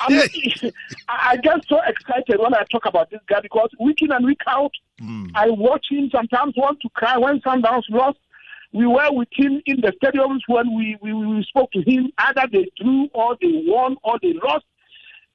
I, 0.00 0.08
mean, 0.08 0.72
I 1.08 1.36
get 1.38 1.66
so 1.66 1.80
excited 1.86 2.38
when 2.38 2.54
I 2.54 2.64
talk 2.70 2.86
about 2.86 3.10
this 3.10 3.20
guy 3.26 3.40
because 3.40 3.70
week 3.80 4.02
in 4.02 4.12
and 4.12 4.24
week 4.24 4.40
out, 4.46 4.72
mm. 5.00 5.30
I 5.34 5.50
watch 5.50 5.86
him 5.90 6.10
sometimes 6.10 6.54
want 6.56 6.80
to 6.80 6.88
cry 6.90 7.16
when 7.16 7.40
Sundowns 7.40 7.84
lost. 7.90 8.18
We 8.72 8.86
were 8.86 9.12
with 9.12 9.28
him 9.32 9.62
in 9.66 9.80
the 9.80 9.92
stadiums 10.02 10.40
when 10.46 10.74
we, 10.76 10.96
we, 11.00 11.12
we 11.12 11.42
spoke 11.44 11.70
to 11.72 11.82
him. 11.82 12.10
Either 12.18 12.42
they 12.50 12.68
drew 12.76 13.08
or 13.14 13.36
they 13.40 13.62
won 13.66 13.96
or 14.02 14.18
they 14.20 14.34
lost. 14.42 14.64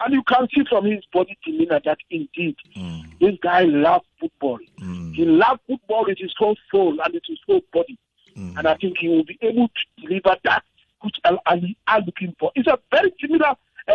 And 0.02 0.14
you 0.14 0.24
can 0.24 0.48
see 0.56 0.64
from 0.70 0.86
his 0.86 1.04
body 1.12 1.38
demeanor 1.46 1.82
that 1.84 1.98
indeed 2.10 2.56
mm. 2.76 3.20
this 3.20 3.36
guy 3.42 3.64
loves 3.64 4.06
football. 4.20 4.60
Mm. 4.80 5.14
He 5.14 5.26
loves 5.26 5.60
football 5.68 6.06
with 6.06 6.18
his 6.18 6.34
whole 6.38 6.56
soul 6.72 6.98
and 7.04 7.14
with 7.14 7.24
his 7.28 7.40
whole 7.48 7.62
body. 7.74 7.98
Mm. 8.40 8.58
And 8.58 8.68
I 8.68 8.76
think 8.76 8.98
he 9.00 9.10
will 9.10 9.26
be 9.26 9.38
able 9.42 9.68
to 9.68 10.02
deliver 10.08 10.36
that 10.46 10.64
which 11.02 11.16
Al 11.26 11.40
Ahly 11.48 11.76
are 11.88 12.02
looking 12.02 12.36
for. 12.40 12.52
It's 12.56 12.68
a 12.68 12.80
very 12.92 13.14
similar 13.22 13.56
uh, 13.88 13.92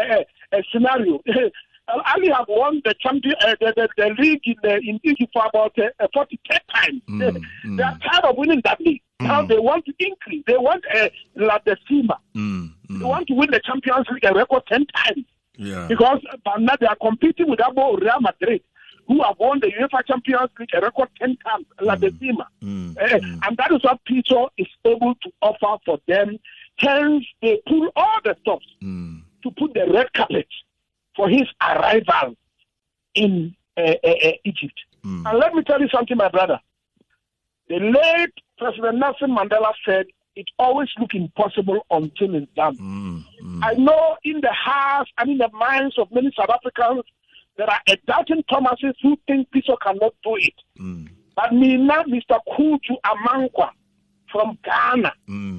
uh, 0.53 0.63
scenario. 0.73 1.21
Al 1.89 2.01
Ahly 2.03 2.35
have 2.35 2.47
won 2.49 2.81
the 2.85 2.95
champion, 3.01 3.35
uh, 3.43 3.55
the, 3.61 3.73
the, 3.77 3.89
the, 3.97 4.15
league 4.23 4.41
in, 4.45 4.55
the, 4.63 4.77
in 4.77 5.01
Egypt 5.03 5.33
for 5.33 5.45
about 5.47 5.77
uh, 5.79 6.07
40 6.13 6.41
times. 6.75 7.03
Mm, 7.09 7.19
they, 7.19 7.41
mm. 7.69 7.77
they 7.77 7.83
are 7.83 7.99
tired 7.99 8.25
of 8.25 8.37
winning 8.37 8.61
that 8.65 8.81
league. 8.81 9.03
Mm. 9.21 9.27
Now 9.27 9.47
they 9.47 9.59
want 9.59 9.85
to 9.87 9.93
increase. 9.99 10.45
They 10.47 10.57
want 10.57 10.85
uh, 10.95 11.09
La 11.37 11.59
Decima. 11.59 12.19
Mm. 12.35 12.73
They 12.89 13.05
want 13.05 13.27
to 13.29 13.35
win 13.35 13.51
the 13.51 13.61
Champions 13.61 14.07
League 14.11 14.25
a 14.25 14.35
record 14.35 14.63
10 14.69 14.87
times. 14.87 15.25
Yeah. 15.57 15.87
Because 15.89 16.21
now 16.59 16.75
they 16.81 16.87
are 16.87 16.97
competing 16.97 17.49
with 17.49 17.61
Abo 17.61 18.01
Real 18.01 18.21
Madrid 18.21 18.63
who 19.07 19.23
have 19.23 19.39
won 19.39 19.61
the 19.61 19.69
UEFA 19.69 20.07
Champions 20.07 20.51
League 20.59 20.71
a 20.75 20.81
record 20.81 21.09
10 21.19 21.37
times, 21.37 21.67
La 21.81 21.95
Decima. 21.97 22.49
Mm, 22.63 22.97
uh, 22.97 23.07
mm. 23.07 23.39
And 23.47 23.57
that 23.57 23.73
is 23.73 23.83
what 23.83 24.01
Pitso 24.09 24.49
is 24.57 24.67
able 24.85 25.15
to 25.15 25.31
offer 25.43 25.83
for 25.85 25.99
them. 26.07 26.39
Hence, 26.79 27.25
they 27.43 27.61
pull 27.67 27.91
all 27.97 28.19
the 28.25 28.37
stops 28.41 28.67
mm. 28.83 29.23
to 29.43 29.51
put 29.53 29.75
the 29.75 29.87
red 29.93 30.13
carpet 30.13 30.49
for 31.15 31.29
his 31.29 31.49
arrival 31.61 32.35
in 33.15 33.55
uh, 33.77 33.95
uh, 34.03 34.33
Egypt. 34.45 34.81
Mm. 35.05 35.29
And 35.29 35.39
let 35.39 35.55
me 35.55 35.63
tell 35.63 35.81
you 35.81 35.89
something, 35.89 36.17
my 36.17 36.29
brother. 36.29 36.59
The 37.69 37.79
late 37.79 38.33
President 38.59 38.99
Nelson 38.99 39.31
Mandela 39.31 39.73
said, 39.87 40.07
it 40.37 40.49
always 40.59 40.89
looks 40.99 41.15
impossible 41.15 41.87
until 41.91 42.35
it's 42.35 42.51
done. 42.57 42.77
Mm, 42.77 43.25
mm. 43.43 43.61
I 43.63 43.75
know 43.75 44.17
in 44.25 44.41
the 44.41 44.53
hearts 44.53 45.11
and 45.19 45.31
in 45.31 45.39
the 45.39 45.49
minds 45.53 45.97
of 45.99 46.11
many 46.11 46.33
South 46.37 46.51
Africans, 46.51 47.05
there 47.57 47.71
are 47.71 47.81
a 47.89 47.97
doubting 48.07 48.43
Thomases 48.51 48.95
who 49.03 49.17
think 49.27 49.49
Pitso 49.51 49.77
cannot 49.81 50.15
do 50.23 50.37
it. 50.37 50.55
Mm. 50.79 51.09
But 51.37 51.53
me 51.53 51.77
now, 51.77 52.03
Mr. 52.05 52.39
Coudjue 52.49 52.97
Amankwa 53.05 53.71
from 54.31 54.59
Ghana, 54.65 55.13
mm. 55.29 55.59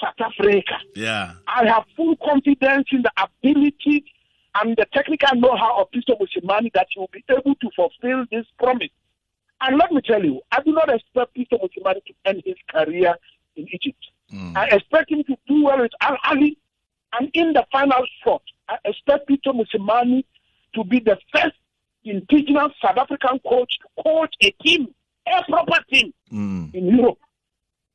South 0.00 0.14
Africa. 0.20 0.78
Yeah. 0.94 1.34
I 1.46 1.66
have 1.66 1.84
full 1.96 2.16
confidence 2.16 2.88
in 2.90 3.02
the 3.02 3.12
ability 3.16 4.04
and 4.60 4.76
the 4.76 4.86
technical 4.92 5.36
know-how 5.38 5.80
of 5.82 5.90
Pitso 5.90 6.18
Mosimane 6.18 6.72
that 6.74 6.88
he 6.90 6.98
will 7.00 7.10
be 7.12 7.22
able 7.28 7.54
to 7.54 7.70
fulfill 7.76 8.24
this 8.30 8.46
promise. 8.58 8.88
And 9.60 9.78
let 9.78 9.92
me 9.92 10.00
tell 10.02 10.24
you, 10.24 10.40
I 10.50 10.60
do 10.62 10.72
not 10.72 10.92
expect 10.92 11.36
Pitso 11.36 11.60
Mosimane 11.60 12.04
to 12.04 12.14
end 12.24 12.42
his 12.44 12.56
career 12.70 13.14
in 13.54 13.68
Egypt. 13.72 14.04
Mm. 14.32 14.56
I 14.56 14.66
expect 14.68 15.10
him 15.10 15.22
to 15.24 15.36
do 15.46 15.64
well 15.64 15.80
with 15.80 15.92
Al 16.00 16.16
Ahly. 16.24 16.56
And 17.18 17.30
in 17.34 17.52
the 17.52 17.64
final 17.70 18.04
shot, 18.24 18.42
I 18.68 18.76
expect 18.84 19.28
Pitso 19.28 19.52
Mosimane 19.54 20.24
to 20.76 20.84
be 20.84 21.00
the 21.00 21.18
first 21.32 21.56
indigenous 22.04 22.72
South 22.82 22.98
African 22.98 23.40
coach 23.46 23.72
to 23.80 24.02
coach 24.02 24.34
a 24.42 24.50
team, 24.62 24.88
a 25.26 25.42
proper 25.50 25.82
team 25.90 26.12
mm. 26.32 26.72
in 26.74 26.86
Europe. 26.96 27.18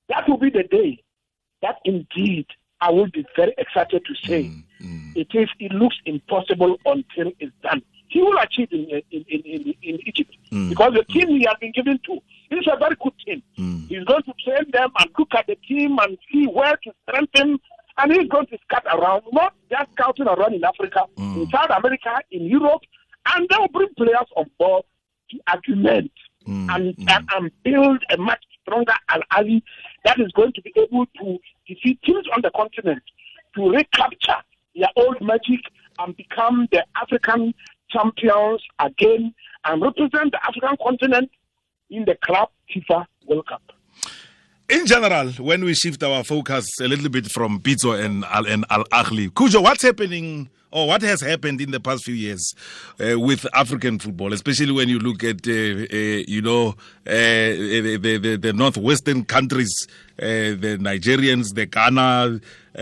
That 0.10 0.28
will 0.28 0.38
be 0.38 0.50
the 0.50 0.64
day 0.64 1.02
that 1.62 1.78
indeed 1.86 2.48
I 2.82 2.90
will 2.92 3.10
be 3.12 3.26
very 3.36 3.54
excited 3.58 4.04
to 4.06 4.28
say 4.28 4.44
mm. 4.46 4.64
Mm. 4.82 5.16
it 5.16 5.28
is. 5.34 5.48
It 5.60 5.72
looks 5.72 5.96
impossible 6.06 6.78
until 6.86 7.32
it's 7.40 7.54
done. 7.64 7.82
He 8.08 8.22
will 8.22 8.38
achieve 8.40 8.68
in 8.72 9.02
in, 9.12 9.26
in, 9.30 9.42
in, 9.46 9.74
in 9.82 10.00
Egypt 10.06 10.36
mm. 10.52 10.70
because 10.70 10.94
the 10.94 11.04
team 11.06 11.30
he 11.30 11.46
has 11.48 11.56
been 11.62 11.72
given 11.72 12.00
to 12.06 12.14
is 12.52 12.68
a 12.68 12.78
very 12.78 12.98
good 13.02 13.14
team. 13.26 13.44
Mm. 13.58 13.88
He's 13.88 14.04
going 14.04 14.24
to 14.24 14.34
train 14.44 14.70
them 14.74 14.90
and 15.00 15.10
look 15.18 15.30
at 15.34 15.48
the 15.48 15.56
team 15.56 15.98
and 16.00 16.18
see 16.32 16.46
where 16.48 16.76
to 16.84 16.92
strengthen 17.08 17.60
and 17.98 18.12
he's 18.14 18.28
going 18.28 18.48
to 18.48 18.58
scout 18.64 18.86
around, 18.86 19.24
not 19.32 19.54
just 19.70 19.92
scouting 19.94 20.28
around 20.28 20.54
in 20.54 20.64
Africa, 20.64 21.06
mm. 21.18 21.36
in 21.36 21.50
South 21.50 21.70
America, 21.76 22.20
in 22.32 22.46
Europe, 22.46 22.82
and 23.28 23.48
they'll 23.50 23.68
bring 23.68 23.90
players 23.96 24.28
on 24.36 24.50
board 24.58 24.84
to 25.30 25.38
augment 25.50 26.12
mm. 26.48 26.76
and, 26.76 26.96
mm. 26.96 27.12
and, 27.12 27.30
and 27.36 27.52
build 27.64 28.04
a 28.12 28.18
much 28.18 28.44
stronger 28.62 28.94
Al 29.10 29.22
Ahly 29.34 29.62
that 30.06 30.20
is 30.20 30.32
going 30.34 30.54
to 30.54 30.62
be 30.62 30.74
able 30.76 31.06
to 31.18 31.38
defeat 31.68 32.02
teams 32.04 32.26
on 32.34 32.42
the 32.42 32.52
continent 32.56 33.02
to 33.56 33.70
recapture 33.70 34.42
their 34.76 34.90
old 34.96 35.22
magic 35.22 35.62
and 36.00 36.16
become 36.16 36.68
the 36.72 36.86
African 36.96 37.54
champions 37.90 38.62
again 38.80 39.34
and 39.66 39.82
represent 39.82 40.32
the 40.32 40.40
African 40.48 40.78
continent 40.82 41.30
in 41.90 42.06
the 42.06 42.16
club 42.24 42.50
FIFA 42.74 43.06
World 43.28 43.48
Cup 43.48 43.62
in 44.72 44.86
general, 44.88 45.30
when 45.34 45.64
we 45.64 45.74
shift 45.74 46.02
our 46.02 46.24
focus 46.24 46.80
a 46.80 46.88
little 46.88 47.10
bit 47.10 47.30
from 47.30 47.60
Pitso 47.60 48.02
and 48.04 48.26
and 48.48 48.66
Al 48.70 48.86
Ahly, 48.86 49.30
Kujo, 49.30 49.62
what's 49.62 49.84
happening 49.84 50.50
or 50.72 50.88
what 50.88 51.02
has 51.02 51.22
happened 51.22 51.60
in 51.60 51.72
the 51.72 51.80
past 51.80 52.06
few 52.06 52.14
years 52.14 52.54
uh, 53.00 53.20
with 53.20 53.46
African 53.54 54.00
football, 54.00 54.32
especially 54.34 54.72
when 54.72 54.88
you 54.88 55.00
look 55.00 55.24
at, 55.24 55.46
uh, 55.46 55.52
uh, 55.52 56.24
you 56.28 56.42
know, 56.42 56.70
uh, 57.06 57.12
the, 57.12 57.98
the, 58.02 58.38
the, 58.38 58.54
northwestern 58.54 59.26
countries, 59.26 59.88
the 60.22 60.78
Nigerians, 60.80 61.54
the 61.56 61.66
Ghana, 61.66 62.40
uh, 62.78 62.82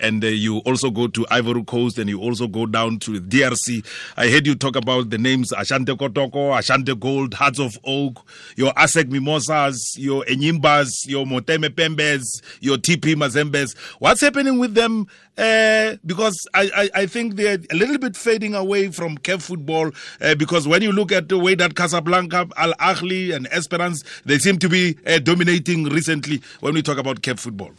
and 0.00 0.24
uh, 0.24 0.28
you 0.28 0.58
also 0.58 0.90
go 0.90 1.06
to 1.06 1.24
Ivory 1.30 1.62
Coast 1.64 1.98
and 1.98 2.08
you 2.08 2.20
also 2.20 2.48
go 2.48 2.66
down 2.66 2.98
to 3.00 3.20
DRC. 3.20 3.84
I 4.16 4.28
heard 4.28 4.46
you 4.46 4.54
talk 4.54 4.76
about 4.76 5.10
the 5.10 5.18
names 5.18 5.52
Asante 5.52 5.96
Kotoko, 5.96 6.58
Ashanti 6.58 6.94
Gold, 6.96 7.34
Hearts 7.34 7.60
of 7.60 7.78
Oak, 7.84 8.26
your 8.56 8.72
ASEC 8.72 9.08
Mimosas, 9.10 9.94
your 9.96 10.24
Enyimbas, 10.24 10.88
your 11.06 11.26
Motema 11.26 11.68
Pembes, 11.68 12.24
your 12.60 12.76
TP 12.76 13.16
Mazembes. 13.16 13.74
What's 14.00 14.20
happening 14.20 14.58
with 14.58 14.74
them? 14.74 15.06
Uh, 15.36 15.96
because 16.06 16.46
I, 16.54 16.70
I, 16.76 17.00
I, 17.00 17.06
think 17.06 17.34
they're 17.34 17.58
a 17.72 17.74
little 17.74 17.98
bit 17.98 18.16
fading 18.16 18.54
away 18.54 18.92
from 18.92 19.18
CAF 19.18 19.42
football 19.42 19.90
uh, 20.20 20.36
because 20.36 20.68
when 20.68 20.80
you 20.80 20.92
look 20.92 21.10
at 21.10 21.28
the 21.28 21.36
way 21.36 21.56
that 21.56 21.74
Casablanca, 21.74 22.46
Al 22.56 22.72
Ahly, 22.74 23.34
and 23.34 23.48
Esperance, 23.50 24.04
they 24.24 24.38
seem 24.38 24.60
to 24.60 24.68
be 24.68 24.96
uh, 25.08 25.18
dominating 25.18 25.86
recently 25.86 26.40
when 26.60 26.74
we 26.74 26.82
talk 26.82 26.98
about 26.98 27.20
CAF 27.22 27.38
football. 27.38 27.72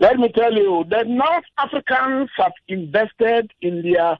Let 0.00 0.16
me 0.18 0.28
tell 0.28 0.52
you, 0.52 0.84
the 0.88 1.04
North 1.06 1.44
Africans 1.58 2.30
have 2.36 2.52
invested 2.68 3.50
in 3.60 3.82
their 3.82 4.16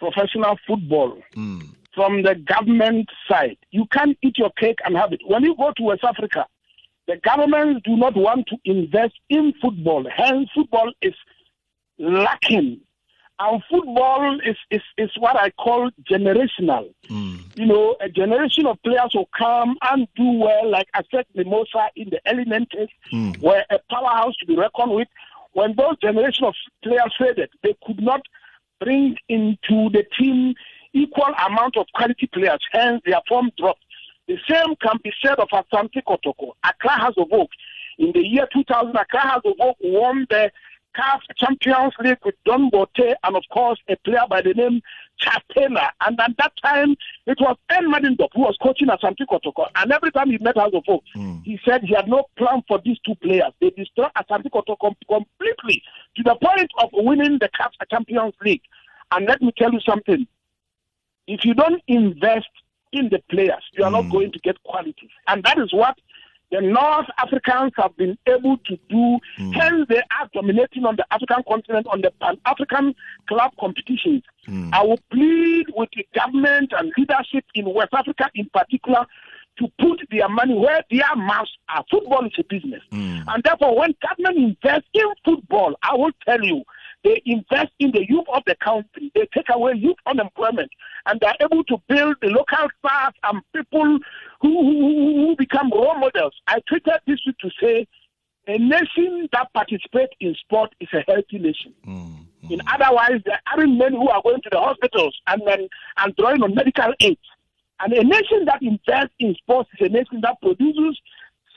professional 0.00 0.58
football 0.66 1.18
mm. 1.36 1.62
from 1.94 2.22
the 2.22 2.34
government 2.34 3.08
side. 3.28 3.56
You 3.70 3.86
can't 3.92 4.18
eat 4.22 4.38
your 4.38 4.50
cake 4.58 4.78
and 4.84 4.96
have 4.96 5.12
it. 5.12 5.20
When 5.24 5.44
you 5.44 5.54
go 5.56 5.72
to 5.76 5.82
West 5.84 6.02
Africa, 6.02 6.46
the 7.06 7.16
governments 7.24 7.82
do 7.84 7.96
not 7.96 8.16
want 8.16 8.48
to 8.48 8.56
invest 8.64 9.14
in 9.28 9.52
football. 9.62 10.04
Hence, 10.12 10.48
football 10.54 10.92
is 11.00 11.14
lacking. 11.98 12.80
And 13.42 13.62
football 13.70 14.38
is, 14.44 14.56
is, 14.70 14.82
is 14.98 15.10
what 15.18 15.34
I 15.34 15.48
call 15.50 15.90
generational. 16.10 16.92
Mm. 17.08 17.40
You 17.56 17.66
know, 17.66 17.96
a 18.02 18.08
generation 18.10 18.66
of 18.66 18.76
players 18.82 19.12
will 19.14 19.30
come 19.36 19.76
and 19.90 20.06
do 20.14 20.30
well, 20.32 20.70
like 20.70 20.88
I 20.92 21.02
said, 21.10 21.24
Mimosa 21.34 21.88
in 21.96 22.10
the 22.10 22.20
90s, 22.26 22.88
mm. 23.10 23.40
were 23.40 23.64
a 23.70 23.78
powerhouse 23.90 24.36
to 24.40 24.46
be 24.46 24.56
reckoned 24.56 24.92
with. 24.92 25.08
When 25.52 25.74
those 25.74 25.98
generation 26.02 26.44
of 26.44 26.54
players 26.84 27.14
faded, 27.18 27.48
they 27.62 27.74
could 27.86 28.02
not 28.02 28.20
bring 28.78 29.16
into 29.30 29.88
the 29.90 30.04
team 30.18 30.54
equal 30.92 31.32
amount 31.46 31.78
of 31.78 31.86
quality 31.94 32.28
players, 32.32 32.60
hence 32.72 33.00
their 33.06 33.20
form 33.26 33.50
dropped. 33.56 33.84
The 34.28 34.36
same 34.50 34.76
can 34.82 34.98
be 35.02 35.12
said 35.24 35.38
of 35.38 35.48
Asante 35.48 36.02
Kotoko. 36.06 36.52
Accra 36.62 36.90
Hearts 36.90 37.16
of 37.18 37.28
Oak. 37.32 37.48
In 37.98 38.12
the 38.12 38.20
year 38.20 38.46
2000, 38.52 38.94
Accra 38.94 39.20
Hearts 39.20 39.46
of 39.46 39.54
Oak 39.60 39.76
won 39.80 40.26
the 40.28 40.50
CAF 40.96 41.20
Champions 41.36 41.92
League 42.00 42.18
with 42.24 42.34
Don 42.44 42.70
Bote 42.70 43.16
and, 43.22 43.36
of 43.36 43.44
course, 43.50 43.78
a 43.88 43.96
player 43.96 44.24
by 44.28 44.42
the 44.42 44.54
name 44.54 44.82
Chapela. 45.20 45.90
And 46.00 46.18
at 46.20 46.36
that 46.38 46.52
time, 46.62 46.96
it 47.26 47.38
was 47.40 47.56
En 47.70 47.90
Madindop 47.90 48.30
who 48.34 48.42
was 48.42 48.56
coaching 48.62 48.90
at 48.90 49.00
Asante 49.00 49.26
Kotoko. 49.28 49.66
And 49.76 49.92
every 49.92 50.10
time 50.10 50.30
he 50.30 50.38
met 50.38 50.56
Hearts 50.56 50.74
of 50.74 50.84
Oak, 50.88 51.04
mm. 51.16 51.44
he 51.44 51.60
said 51.64 51.82
he 51.82 51.94
had 51.94 52.08
no 52.08 52.24
plan 52.36 52.62
for 52.66 52.80
these 52.84 52.98
two 53.04 53.14
players. 53.16 53.52
They 53.60 53.70
destroyed 53.70 54.10
Asante 54.16 54.50
Kotoko 54.50 54.94
completely 55.08 55.82
to 56.16 56.22
the 56.22 56.36
point 56.36 56.70
of 56.78 56.90
winning 56.92 57.38
the 57.38 57.48
CAF 57.48 57.70
Champions 57.90 58.34
League. 58.42 58.62
And 59.12 59.26
let 59.26 59.42
me 59.42 59.52
tell 59.56 59.72
you 59.72 59.80
something. 59.80 60.26
If 61.26 61.44
you 61.44 61.54
don't 61.54 61.82
invest 61.86 62.48
in 62.92 63.08
the 63.08 63.22
players, 63.30 63.62
you 63.72 63.84
are 63.84 63.90
mm. 63.90 63.94
not 63.94 64.04
hmm. 64.04 64.10
going 64.10 64.32
to 64.32 64.38
get 64.40 64.60
quality. 64.64 65.08
And 65.28 65.44
that 65.44 65.58
is 65.58 65.72
what 65.72 65.96
the 66.50 66.60
North 66.60 67.06
Africans 67.18 67.72
have 67.76 67.96
been 67.96 68.18
able 68.26 68.58
to 68.58 68.76
do. 68.88 69.18
Mm. 69.38 69.54
Hence, 69.54 69.86
they 69.88 70.02
are 70.18 70.28
dominating 70.32 70.84
on 70.84 70.96
the 70.96 71.06
African 71.10 71.42
continent 71.48 71.86
on 71.86 72.00
the 72.00 72.10
Pan 72.20 72.36
African 72.44 72.94
club 73.28 73.52
competitions. 73.58 74.22
Mm. 74.46 74.70
I 74.72 74.82
will 74.82 74.98
plead 75.10 75.66
with 75.76 75.90
the 75.94 76.06
government 76.14 76.72
and 76.76 76.92
leadership 76.98 77.44
in 77.54 77.72
West 77.72 77.94
Africa 77.94 78.30
in 78.34 78.48
particular 78.52 79.06
to 79.58 79.68
put 79.78 80.00
their 80.10 80.28
money 80.28 80.54
where 80.54 80.82
their 80.90 81.16
mouths 81.16 81.50
are. 81.68 81.84
Football 81.90 82.26
is 82.26 82.32
a 82.38 82.44
business. 82.44 82.82
Mm. 82.90 83.24
And 83.28 83.42
therefore, 83.44 83.78
when 83.78 83.94
government 84.02 84.56
invests 84.60 84.88
in 84.94 85.06
football, 85.24 85.74
I 85.82 85.94
will 85.94 86.12
tell 86.26 86.42
you, 86.42 86.62
they 87.04 87.22
invest 87.24 87.72
in 87.78 87.92
the 87.92 88.04
youth 88.08 88.26
of 88.32 88.42
the 88.46 88.56
country. 88.62 89.10
They 89.14 89.26
take 89.34 89.46
away 89.50 89.72
youth 89.76 89.96
unemployment, 90.06 90.70
and 91.06 91.18
they're 91.20 91.36
able 91.40 91.64
to 91.64 91.78
build 91.88 92.16
the 92.20 92.28
local 92.28 92.68
stars 92.78 93.14
and 93.24 93.42
people 93.54 93.98
who, 94.40 94.62
who, 94.62 95.26
who 95.26 95.36
become 95.36 95.70
role 95.70 95.98
models. 95.98 96.34
I 96.46 96.60
tweeted 96.70 96.98
this 97.06 97.20
week 97.26 97.38
to 97.38 97.50
say, 97.60 97.86
a 98.46 98.58
nation 98.58 99.28
that 99.32 99.52
participates 99.52 100.12
in 100.20 100.34
sport 100.34 100.74
is 100.80 100.88
a 100.92 101.04
healthy 101.06 101.38
nation. 101.38 101.72
Mm. 101.86 102.26
In 102.50 102.60
otherwise, 102.66 103.20
there 103.24 103.40
aren't 103.54 103.78
men 103.78 103.92
who 103.92 104.08
are 104.08 104.22
going 104.22 104.40
to 104.42 104.50
the 104.50 104.58
hospitals 104.58 105.16
and 105.26 105.42
then 105.46 105.68
and 105.98 106.16
drawing 106.16 106.42
on 106.42 106.54
medical 106.54 106.92
aid. 107.00 107.18
And 107.80 107.92
a 107.92 108.02
nation 108.02 108.44
that 108.46 108.62
invests 108.62 109.14
in 109.20 109.34
sports 109.36 109.70
is 109.78 109.86
a 109.86 109.90
nation 109.90 110.20
that 110.22 110.40
produces 110.42 110.98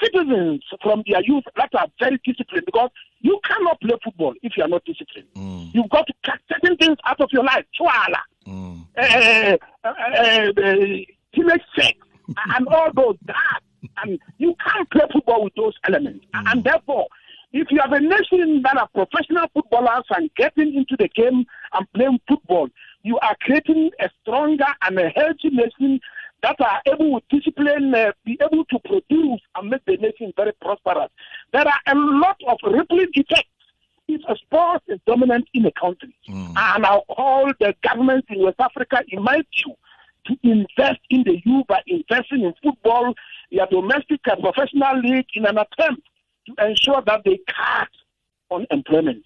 citizens 0.01 0.63
from 0.81 1.03
their 1.07 1.21
youth 1.23 1.43
that 1.55 1.69
are 1.77 1.87
very 1.99 2.19
disciplined 2.25 2.65
because 2.65 2.89
you 3.21 3.39
cannot 3.47 3.79
play 3.81 3.95
football 4.03 4.33
if 4.41 4.53
you 4.57 4.63
are 4.63 4.67
not 4.69 4.83
disciplined. 4.85 5.27
Mm. 5.35 5.73
You've 5.73 5.89
got 5.89 6.07
to 6.07 6.13
cut 6.25 6.39
certain 6.51 6.77
things 6.77 6.97
out 7.05 7.19
of 7.21 7.29
your 7.31 7.43
life. 7.43 7.65
Chwala, 7.79 8.19
Mm. 8.47 8.85
uh, 8.97 9.57
uh, 9.85 9.87
uh, 9.87 10.45
teenage 11.33 11.61
sex, 11.77 11.97
and 12.55 12.67
all 12.67 12.89
those 12.93 13.17
that. 13.25 13.59
And 14.03 14.17
you 14.37 14.55
can't 14.65 14.89
play 14.91 15.01
football 15.11 15.43
with 15.43 15.53
those 15.55 15.73
elements. 15.87 16.25
And 16.33 16.63
therefore, 16.63 17.07
if 17.51 17.67
you 17.69 17.79
have 17.81 17.91
a 17.91 17.99
nation 17.99 18.61
that 18.63 18.77
are 18.77 18.87
professional 18.93 19.47
footballers 19.53 20.05
and 20.09 20.29
getting 20.37 20.73
into 20.73 20.95
the 20.97 21.09
game 21.09 21.45
and 21.73 21.93
playing 21.93 22.19
football, 22.27 22.69
you 23.03 23.19
are 23.19 23.35
creating 23.41 23.91
a 23.99 24.09
stronger 24.21 24.65
and 24.83 24.97
a 24.99 25.09
healthy 25.09 25.49
nation 25.51 25.99
that 26.43 26.59
are 26.59 26.81
able 26.85 27.13
with 27.13 27.23
discipline, 27.29 27.93
uh, 27.95 28.11
be 28.25 28.37
able 28.41 28.65
to 28.65 28.79
produce 28.79 29.41
and 29.55 29.69
make 29.69 29.83
the 29.85 29.97
nation 29.97 30.31
very 30.35 30.51
prosperous. 30.61 31.09
There 31.53 31.65
are 31.67 31.79
a 31.87 31.95
lot 31.95 32.37
of 32.47 32.57
rippling 32.63 33.07
effects 33.13 33.49
if 34.07 34.21
a 34.27 34.35
sport 34.35 34.83
is 34.87 34.99
dominant 35.07 35.47
in 35.53 35.65
a 35.65 35.71
country. 35.71 36.13
And 36.57 36.85
I'll 36.85 37.05
call 37.05 37.51
the 37.59 37.73
governments 37.81 38.27
in 38.29 38.43
West 38.43 38.59
Africa, 38.59 39.01
in 39.07 39.23
my 39.23 39.41
view, 39.55 39.75
to 40.25 40.37
invest 40.43 40.99
in 41.09 41.23
the 41.23 41.41
youth 41.45 41.67
by 41.67 41.81
investing 41.87 42.43
in 42.43 42.53
football, 42.61 43.13
your 43.49 43.67
domestic 43.67 44.19
and 44.25 44.41
professional 44.41 44.99
league 44.99 45.27
in 45.35 45.45
an 45.45 45.57
attempt 45.57 46.07
to 46.47 46.65
ensure 46.65 47.01
that 47.05 47.21
they 47.23 47.39
cut 47.47 47.87
unemployment. 48.51 49.23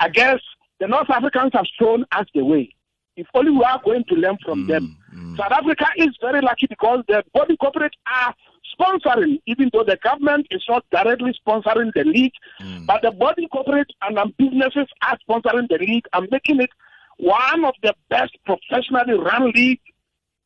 I 0.00 0.08
guess 0.08 0.40
the 0.80 0.88
North 0.88 1.10
Africans 1.10 1.52
have 1.54 1.66
shown 1.78 2.04
us 2.12 2.26
the 2.34 2.44
way. 2.44 2.74
If 3.16 3.26
only 3.34 3.52
we 3.52 3.62
are 3.62 3.80
going 3.84 4.04
to 4.08 4.14
learn 4.14 4.38
from 4.44 4.66
them. 4.66 4.96
Mm, 5.14 5.34
mm. 5.34 5.36
South 5.36 5.52
Africa 5.52 5.86
is 5.96 6.08
very 6.20 6.40
lucky 6.40 6.66
because 6.68 7.04
the 7.06 7.22
body 7.32 7.56
corporate 7.56 7.94
are 8.06 8.34
sponsoring, 8.78 9.40
even 9.46 9.70
though 9.72 9.84
the 9.84 9.98
government 10.02 10.46
is 10.50 10.62
not 10.68 10.84
directly 10.90 11.32
sponsoring 11.46 11.92
the 11.94 12.04
league, 12.04 12.32
mm. 12.60 12.86
but 12.86 13.02
the 13.02 13.12
body 13.12 13.46
corporate 13.52 13.90
and 14.02 14.18
businesses 14.36 14.88
are 15.02 15.18
sponsoring 15.28 15.68
the 15.68 15.78
league 15.78 16.06
and 16.12 16.28
making 16.30 16.60
it 16.60 16.70
one 17.18 17.64
of 17.64 17.74
the 17.82 17.94
best 18.10 18.36
professionally 18.44 19.14
run 19.18 19.52
leagues 19.54 19.82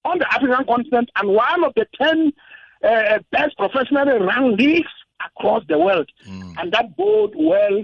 on 0.04 0.18
the 0.18 0.32
African 0.32 0.64
continent 0.66 1.10
and 1.16 1.28
one 1.30 1.64
of 1.64 1.72
the 1.75 1.87
10 2.00 2.32
uh, 2.84 3.18
best 3.32 3.56
professionally 3.56 4.12
run 4.12 4.56
leagues 4.56 4.90
across 5.25 5.62
the 5.68 5.78
world. 5.78 6.08
And 6.58 6.72
that 6.72 6.96
bode 6.96 7.34
well 7.37 7.82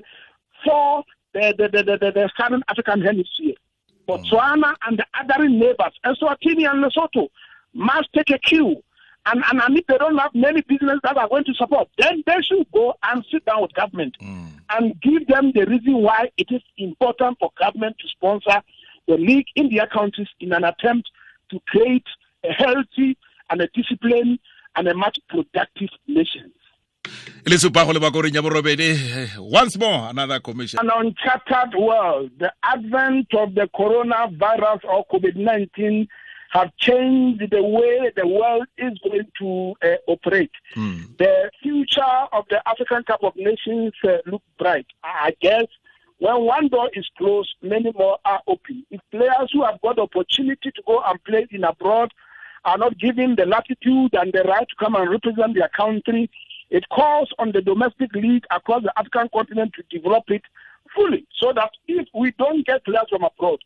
for 0.64 1.04
the, 1.32 1.54
the, 1.58 1.68
the, 1.68 1.82
the, 1.82 1.98
the, 1.98 2.12
the 2.12 2.30
Southern 2.38 2.62
African 2.68 3.00
hemisphere. 3.00 3.54
Botswana 4.08 4.74
and 4.86 4.98
the 4.98 5.06
other 5.18 5.48
neighbors, 5.48 5.92
Eswatini 6.04 6.70
and 6.70 6.84
Lesotho, 6.84 7.28
must 7.72 8.08
take 8.14 8.30
a 8.30 8.38
cue. 8.38 8.82
And, 9.26 9.42
and, 9.50 9.60
and 9.62 9.78
if 9.78 9.86
they 9.86 9.96
don't 9.96 10.18
have 10.18 10.34
many 10.34 10.60
businesses 10.60 11.00
that 11.02 11.16
are 11.16 11.28
going 11.28 11.44
to 11.44 11.54
support, 11.54 11.88
then 11.98 12.22
they 12.26 12.42
should 12.42 12.70
go 12.72 12.94
and 13.02 13.24
sit 13.32 13.44
down 13.46 13.62
with 13.62 13.72
government 13.72 14.16
hmm. 14.20 14.46
and 14.70 15.00
give 15.00 15.26
them 15.28 15.52
the 15.54 15.64
reason 15.64 16.02
why 16.02 16.30
it 16.36 16.48
is 16.50 16.62
important 16.76 17.38
for 17.38 17.50
government 17.58 17.96
to 18.00 18.08
sponsor 18.08 18.62
the 19.08 19.16
league 19.16 19.46
in 19.56 19.70
their 19.70 19.86
countries 19.86 20.28
in 20.40 20.52
an 20.52 20.64
attempt 20.64 21.10
to 21.50 21.60
create 21.68 22.06
a 22.44 22.52
healthy 22.52 23.16
and 23.50 23.60
a 23.62 23.68
disciplined 23.68 24.38
and 24.76 24.88
a 24.88 24.94
much 24.94 25.18
productive 25.28 25.88
nation. 26.06 26.52
Le 27.46 27.58
supa 27.58 27.84
go 27.84 27.92
le 27.92 28.00
bakoreng 28.00 28.34
ya 28.34 28.42
borobedi 28.42 28.82
eh, 28.84 29.28
once 29.38 29.76
more 29.78 30.08
another 30.10 30.40
commission 30.40 30.78
An 30.80 30.90
uncharted 30.90 31.74
world, 31.78 32.30
the 32.38 32.50
advent 32.62 33.28
of 33.34 33.54
the 33.54 33.68
coronavirus 33.76 34.84
or 34.84 35.04
COVID 35.12 35.36
19 35.36 36.08
have 36.52 36.70
changed 36.78 37.42
the 37.50 37.62
way 37.62 38.10
the 38.16 38.26
world 38.26 38.66
is 38.78 38.98
going 39.02 39.26
to 39.40 39.74
uh, 39.82 39.96
operate. 40.06 40.52
The 41.18 41.50
future 41.62 42.16
of 42.32 42.44
the 42.48 42.62
African 42.66 43.02
Cup 43.02 43.24
of 43.24 43.34
Nations 43.36 43.92
uh, 44.04 44.18
look 44.24 44.42
bright. 44.58 44.86
I 45.02 45.34
guess 45.40 45.66
when 46.18 46.42
one 46.42 46.68
door 46.68 46.90
is 46.94 47.08
closed, 47.18 47.54
many 47.60 47.92
more 47.92 48.18
are 48.24 48.40
open. 48.46 48.86
If 48.90 49.00
players 49.10 49.50
who 49.52 49.64
have 49.64 49.80
got 49.82 49.96
the 49.96 50.02
opportunity 50.02 50.70
to 50.70 50.82
go 50.86 51.02
and 51.04 51.22
play 51.24 51.46
in 51.50 51.64
abroad 51.64 52.12
are 52.64 52.78
not 52.78 52.98
given 52.98 53.34
the 53.36 53.46
latitude 53.46 54.14
and 54.14 54.32
the 54.32 54.44
right 54.44 54.66
to 54.68 54.76
come 54.78 54.94
and 54.94 55.10
represent 55.10 55.54
their 55.54 55.70
country, 55.76 56.30
it 56.74 56.84
calls 56.88 57.30
on 57.38 57.52
the 57.52 57.60
domestic 57.62 58.12
league 58.14 58.44
across 58.50 58.82
the 58.82 58.92
African 58.98 59.28
continent 59.32 59.72
to 59.74 59.96
develop 59.96 60.24
it 60.26 60.42
fully 60.92 61.24
so 61.40 61.52
that 61.54 61.70
if 61.86 62.08
we 62.12 62.32
don't 62.32 62.66
get 62.66 62.84
players 62.84 63.06
from 63.10 63.22
abroad, 63.22 63.60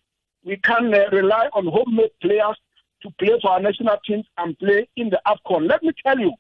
we 0.45 0.59
can 0.59 0.93
uh, 0.93 1.05
rely 1.11 1.49
on 1.55 1.67
homemade 1.67 2.11
players 2.21 2.57
to 3.03 3.11
play 3.19 3.33
for 3.41 3.53
our 3.53 3.61
national 3.61 3.97
teams 4.07 4.27
and 4.37 4.59
play 4.59 4.87
in 4.97 5.09
the 5.09 5.21
AFCON. 5.27 5.67
Let 5.67 5.83
me 5.83 5.93
tell 6.05 6.19
you, 6.19 6.35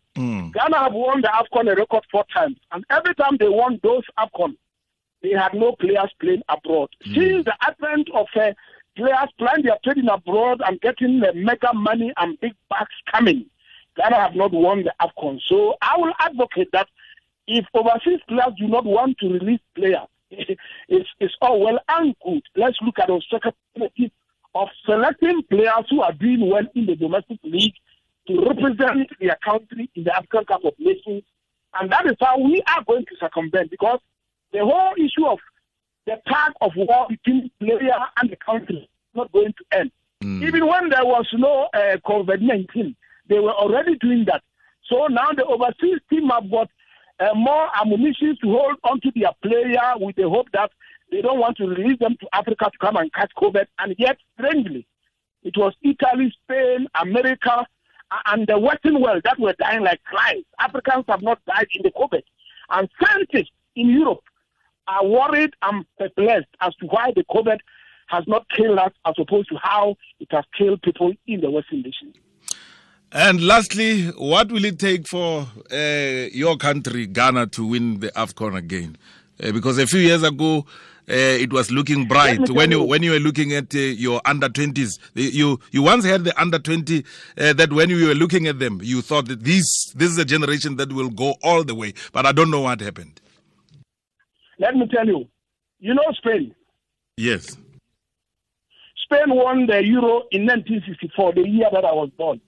Ghana 0.53 0.79
have 0.79 0.93
won 0.93 1.23
the 1.23 1.29
AFCON 1.29 1.73
a 1.73 1.75
record 1.75 2.05
four 2.13 2.25
times, 2.35 2.57
and 2.73 2.85
every 2.91 3.15
time 3.15 3.39
they 3.39 3.49
won 3.49 3.81
those 3.83 4.03
AFCON, 4.19 4.55
they 5.23 5.31
had 5.31 5.55
no 5.55 5.73
players 5.73 6.13
playing 6.21 6.43
abroad. 6.51 6.91
Since 7.03 7.47
the 7.47 7.55
advent 7.63 8.11
of 8.13 8.27
uh, 8.37 8.53
players 8.95 9.31
playing 9.39 9.63
their 9.65 9.79
trading 9.85 10.09
abroad 10.11 10.61
and 10.67 10.79
getting 10.83 11.23
uh, 11.25 11.33
mega 11.35 11.73
money 11.73 12.13
and 12.19 12.39
big 12.41 12.53
bucks 12.69 12.95
coming, 13.11 13.47
Ghana 13.99 14.17
have 14.17 14.35
not 14.37 14.53
won 14.53 14.85
the 14.85 14.95
AFCON. 15.01 15.41
So 15.47 15.75
I 15.83 15.97
will 15.99 16.13
advocate 16.21 16.71
that 16.73 16.89
if 17.47 17.67
overseas 17.75 18.21
players 18.29 18.55
do 18.57 18.69
not 18.69 18.85
want 18.85 19.19
to 19.19 19.29
release 19.29 19.61
players, 19.75 20.07
it's, 20.31 21.09
it's 21.19 21.35
all 21.43 21.61
well 21.61 21.79
and 21.89 22.15
good. 22.25 22.43
Let's 22.57 22.79
look 22.81 22.99
at 22.99 23.09
the 23.09 23.21
second 23.31 23.55
of 24.55 24.69
selecting 24.87 25.43
players 25.51 25.85
who 25.91 26.01
are 26.03 26.13
doing 26.13 26.49
well 26.49 26.65
in 26.75 26.87
the 26.87 26.97
domestic 26.97 27.39
league 27.43 27.75
to 28.29 28.41
represent 28.47 29.09
their 29.21 29.39
country 29.45 29.91
in 29.95 30.05
the 30.05 30.15
African 30.15 30.45
Cup 30.45 30.65
of 30.65 30.75
Nations. 30.79 31.23
And 31.79 31.91
that 31.91 32.07
is 32.07 32.17
how 32.21 32.39
we 32.39 32.63
are 32.75 32.85
going 32.85 33.05
to 33.07 33.17
circumvent 33.21 33.71
because 33.71 34.01
the 34.53 34.61
whole 34.61 34.95
issue 34.97 35.27
of 35.27 35.39
the 36.07 36.21
tag 36.27 36.53
of 36.61 36.73
war 36.77 37.07
between 37.09 37.51
player 37.61 37.99
and 38.21 38.31
the 38.31 38.37
country 38.37 38.77
is 38.77 39.15
not 39.15 39.31
going 39.33 39.53
to 39.53 39.79
end. 39.79 39.91
Even 40.23 40.67
when 40.67 40.89
there 40.89 41.05
was 41.05 41.27
no 41.35 41.69
uh, 41.75 41.97
COVID 42.07 42.41
19, 42.41 42.97
they 43.29 43.39
were 43.39 43.53
already 43.53 43.97
doing 43.97 44.25
that. 44.27 44.43
So 44.89 45.07
now 45.07 45.29
the 45.37 45.45
overseas 45.45 46.01
team 46.11 46.29
have 46.29 46.51
got 46.51 46.71
uh, 47.21 47.35
more 47.35 47.69
ammunition 47.81 48.37
to 48.43 48.51
hold 48.51 48.77
onto 48.85 49.11
their 49.15 49.33
player 49.43 49.95
with 49.97 50.17
the 50.17 50.29
hope 50.29 50.47
that 50.53 50.71
they 51.11 51.21
don't 51.21 51.39
want 51.39 51.57
to 51.59 51.67
release 51.67 51.99
them 51.99 52.17
to 52.21 52.29
Africa 52.33 52.71
to 52.71 52.79
come 52.79 52.97
and 52.97 53.13
catch 53.13 53.31
COVID. 53.37 53.67
And 53.79 53.95
yet, 53.99 54.17
strangely, 54.35 54.87
it 55.43 55.57
was 55.57 55.75
Italy, 55.83 56.35
Spain, 56.45 56.87
America, 57.01 57.67
and 58.27 58.47
the 58.47 58.59
Western 58.59 59.01
world 59.01 59.23
that 59.25 59.39
were 59.39 59.55
dying 59.59 59.83
like 59.83 60.01
flies. 60.11 60.45
Africans 60.59 61.05
have 61.09 61.23
not 61.23 61.45
died 61.47 61.69
in 61.75 61.83
the 61.83 61.91
COVID. 61.91 62.23
And 62.71 62.89
scientists 63.03 63.53
in 63.77 63.89
Europe 63.89 64.23
are 64.87 65.05
worried 65.05 65.55
and 65.63 65.85
perplexed 65.99 66.49
as 66.61 66.75
to 66.77 66.87
why 66.87 67.13
the 67.15 67.25
COVID 67.25 67.59
has 68.09 68.25
not 68.27 68.49
killed 68.51 68.79
us 68.79 68.93
as 69.07 69.15
opposed 69.19 69.49
to 69.51 69.57
how 69.63 69.97
it 70.19 70.29
has 70.31 70.45
killed 70.57 70.81
people 70.83 71.13
in 71.27 71.41
the 71.41 71.51
Western 71.51 71.83
nations. 71.83 72.15
And 73.13 73.41
lastly, 73.47 74.09
what 74.19 74.53
will 74.53 74.65
it 74.67 74.79
take 74.79 75.09
for 75.09 75.47
uh, 75.73 76.29
your 76.33 76.57
country, 76.59 77.07
Ghana, 77.07 77.47
to 77.49 77.67
win 77.67 78.01
the 78.01 78.09
AFCON 78.09 78.55
again? 78.57 78.99
Uh, 79.43 79.53
because 79.53 79.79
a 79.79 79.87
few 79.87 80.01
years 80.01 80.23
ago, 80.23 80.67
uh, 81.11 81.15
it 81.15 81.51
was 81.51 81.71
looking 81.71 82.07
bright 82.07 82.51
when 82.51 82.71
you 82.71 82.81
you. 82.81 82.85
when 82.85 83.03
you 83.03 83.13
were 83.13 83.19
looking 83.19 83.55
at 83.55 83.75
uh, 83.75 83.79
your 83.79 84.21
under 84.27 84.51
20s. 84.51 84.99
You 85.15 85.59
you 85.71 85.81
once 85.83 86.05
had 86.05 86.25
the 86.25 86.39
under 86.39 86.59
20 86.59 87.03
uh, 87.39 87.55
that 87.55 87.73
when 87.73 87.89
you 87.89 88.09
were 88.09 88.15
looking 88.15 88.47
at 88.47 88.59
them, 88.59 88.81
you 88.83 89.01
thought 89.01 89.27
that 89.29 89.43
this 89.43 89.91
this 89.95 90.11
is 90.11 90.19
a 90.19 90.25
generation 90.27 90.77
that 90.77 90.93
will 90.93 91.09
go 91.09 91.37
all 91.43 91.65
the 91.65 91.75
way. 91.75 91.95
But 92.13 92.27
I 92.27 92.33
don't 92.33 92.51
know 92.51 92.61
what 92.61 92.81
happened. 92.83 93.23
Let 94.59 94.75
me 94.75 94.87
tell 94.95 95.07
you, 95.07 95.27
you 95.79 95.95
know 95.95 96.03
Spain. 96.13 96.55
Yes. 97.17 97.57
Spain 99.05 99.29
won 99.35 99.67
the 99.67 99.83
Euro 99.87 100.25
in 100.31 100.45
1964, 100.45 101.33
the 101.33 101.49
year 101.49 101.69
that 101.73 101.87
I 101.87 101.93
was 101.93 102.11
born. 102.19 102.39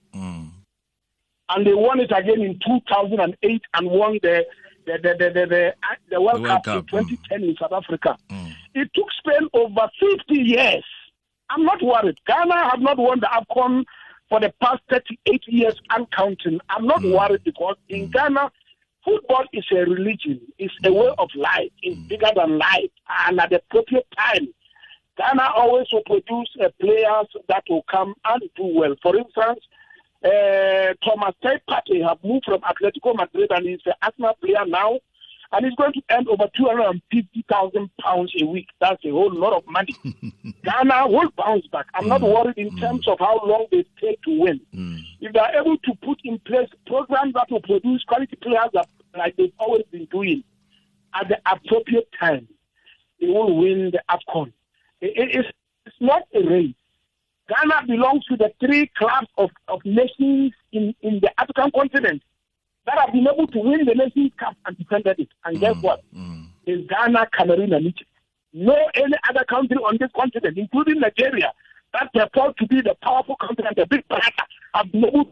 And 1.53 1.65
they 1.67 1.73
won 1.73 1.99
it 1.99 2.11
again 2.15 2.41
in 2.41 2.59
2008 2.65 3.61
and 3.73 3.89
won 3.89 4.19
the 4.23 4.45
the 4.85 4.93
the 5.03 5.15
the, 5.19 5.29
the, 5.29 5.45
the, 5.47 5.73
the 6.09 6.21
World, 6.21 6.37
The 6.37 6.41
World 6.41 6.47
Cup, 6.47 6.65
Cup, 6.65 6.75
in 6.75 6.85
2010 6.85 7.43
in 7.43 7.55
South 7.59 7.73
Africa. 7.73 8.17
It 8.73 8.89
took 8.95 9.07
Spain 9.19 9.47
over 9.53 9.89
50 9.99 10.33
years. 10.41 10.83
I'm 11.49 11.63
not 11.65 11.81
worried. 11.83 12.17
Ghana 12.25 12.69
have 12.69 12.79
not 12.79 12.97
won 12.97 13.19
the 13.19 13.27
AFCON 13.27 13.83
for 14.29 14.39
the 14.39 14.53
past 14.61 14.79
38 14.89 15.43
years 15.47 15.75
and 15.89 16.09
counting. 16.11 16.59
I'm 16.69 16.85
not 16.87 17.01
Mm. 17.01 17.11
worried 17.11 17.43
because 17.43 17.75
in 17.89 18.07
Ghana, 18.07 18.49
football 19.03 19.43
is 19.51 19.65
a 19.71 19.79
religion, 19.83 20.39
it's 20.57 20.73
a 20.85 20.93
way 20.93 21.09
of 21.17 21.29
life, 21.35 21.71
it's 21.81 21.99
Mm. 21.99 22.07
bigger 22.07 22.31
than 22.35 22.57
life. 22.57 22.91
And 23.27 23.41
at 23.41 23.49
the 23.49 23.57
appropriate 23.57 24.07
time, 24.17 24.47
Ghana 25.17 25.51
always 25.55 25.87
will 25.91 26.03
produce 26.03 26.49
uh, 26.63 26.69
players 26.79 27.27
that 27.49 27.63
will 27.69 27.83
come 27.91 28.13
and 28.25 28.41
do 28.55 28.63
well. 28.65 28.95
For 29.03 29.17
instance, 29.17 29.59
uh, 30.23 30.93
Thomas 31.03 31.35
Partey 31.43 32.07
have 32.07 32.23
moved 32.23 32.45
from 32.45 32.61
Atletico 32.61 33.15
Madrid 33.15 33.51
and 33.51 33.65
he's 33.67 33.79
an 33.85 33.93
Arsenal 34.01 34.35
player 34.41 34.65
now. 34.67 34.99
And 35.53 35.65
he's 35.65 35.75
going 35.75 35.91
to 35.93 36.01
earn 36.11 36.27
over 36.29 36.47
250,000 36.55 37.89
pounds 37.99 38.31
a 38.39 38.45
week. 38.45 38.67
That's 38.79 39.03
a 39.03 39.09
whole 39.09 39.33
lot 39.33 39.51
of 39.51 39.67
money. 39.67 39.93
Ghana 40.63 41.07
will 41.09 41.29
bounce 41.35 41.67
back. 41.67 41.87
I'm 41.93 42.07
not 42.07 42.21
mm. 42.21 42.33
worried 42.33 42.57
in 42.57 42.69
mm. 42.69 42.79
terms 42.79 43.05
of 43.05 43.19
how 43.19 43.37
long 43.45 43.65
they 43.69 43.83
take 43.99 44.21
to 44.21 44.39
win. 44.39 44.61
Mm. 44.73 44.99
If 45.19 45.33
they're 45.33 45.59
able 45.59 45.77
to 45.77 45.93
put 46.03 46.19
in 46.23 46.39
place 46.39 46.69
programs 46.87 47.33
that 47.33 47.51
will 47.51 47.59
produce 47.61 48.01
quality 48.05 48.37
players 48.37 48.69
that, 48.73 48.87
like 49.17 49.35
they've 49.35 49.51
always 49.59 49.83
been 49.91 50.05
doing 50.05 50.41
at 51.13 51.27
the 51.27 51.37
appropriate 51.45 52.07
time, 52.17 52.47
they 53.19 53.27
will 53.27 53.57
win 53.57 53.91
the 53.91 54.01
AFCON. 54.09 54.53
It- 55.01 55.17
it- 55.17 55.35
it's, 55.35 55.49
it's 55.85 55.95
not 55.99 56.23
a 56.33 56.47
race. 56.47 56.75
Ghana 57.51 57.85
belongs 57.87 58.23
to 58.25 58.37
the 58.37 58.51
three 58.59 58.89
clubs 58.97 59.27
of, 59.37 59.49
of 59.67 59.81
nations 59.83 60.53
in, 60.71 60.95
in 61.01 61.19
the 61.19 61.29
African 61.39 61.71
continent 61.71 62.21
that 62.85 62.97
have 62.97 63.11
been 63.11 63.27
able 63.27 63.47
to 63.47 63.59
win 63.59 63.85
the 63.85 63.93
Nations 63.93 64.31
Cup 64.39 64.55
and 64.65 64.77
defended 64.77 65.19
it. 65.19 65.27
And 65.43 65.59
guess 65.59 65.75
mm, 65.75 65.83
what? 65.83 66.01
Mm. 66.15 66.47
It's 66.65 66.89
Ghana, 66.89 67.27
Cameroon, 67.37 67.73
and 67.73 67.85
Egypt. 67.85 68.09
No 68.53 68.75
any 68.95 69.15
other 69.29 69.43
country 69.45 69.77
on 69.77 69.97
this 69.99 70.09
continent, 70.15 70.57
including 70.57 70.99
Nigeria, 70.99 71.51
that 71.93 72.13
purport 72.13 72.57
to 72.57 72.67
be 72.67 72.81
the 72.81 72.95
powerful 73.03 73.35
continent, 73.39 73.75
the 73.75 73.85
big 73.85 74.07
brother, 74.07 74.23
have 74.73 74.91
been 74.91 75.05
able 75.05 75.25
to 75.25 75.31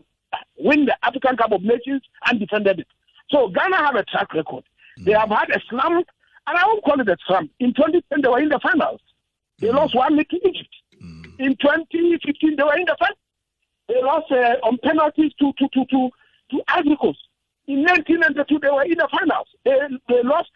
win 0.58 0.86
the 0.86 0.96
African 1.04 1.38
Cup 1.38 1.52
of 1.52 1.62
Nations 1.64 2.02
and 2.26 2.40
defended 2.40 2.80
it. 2.80 2.88
So 3.30 3.50
Ghana 3.50 3.78
have 3.78 3.96
a 3.96 4.04
track 4.04 4.34
record. 4.34 4.64
Mm. 5.00 5.06
They 5.06 5.14
have 5.14 5.30
had 5.30 5.50
a 5.52 5.62
slump, 5.70 6.08
and 6.48 6.58
I 6.58 6.66
won't 6.66 6.84
call 6.84 7.00
it 7.00 7.08
a 7.10 7.18
slump. 7.28 7.52
In 7.60 7.74
2010, 7.74 8.22
they 8.22 8.28
were 8.28 8.40
in 8.40 8.50
the 8.50 8.60
finals. 8.62 9.02
They 9.60 9.72
lost 9.72 9.96
one 9.96 10.18
league 10.18 10.30
to 10.30 10.38
Egypt. 10.48 10.70
In 11.40 11.56
2015, 11.56 12.56
they 12.58 12.64
were 12.64 12.78
in 12.78 12.86
the 12.86 12.96
finals. 13.00 13.18
They 13.88 14.02
lost 14.04 14.32
uh, 14.32 14.68
on 14.68 14.78
penalties 14.84 15.32
to 15.40 15.54
to 15.58 15.68
to 15.74 15.86
to, 15.86 16.10
to 16.52 16.64
Ivory. 16.68 17.18
In 17.68 17.82
1992, 17.86 18.60
they 18.60 18.70
were 18.70 18.84
in 18.84 18.98
the 18.98 19.08
finals. 19.10 19.48
They 19.64 19.80
they 20.10 20.22
lost 20.24 20.52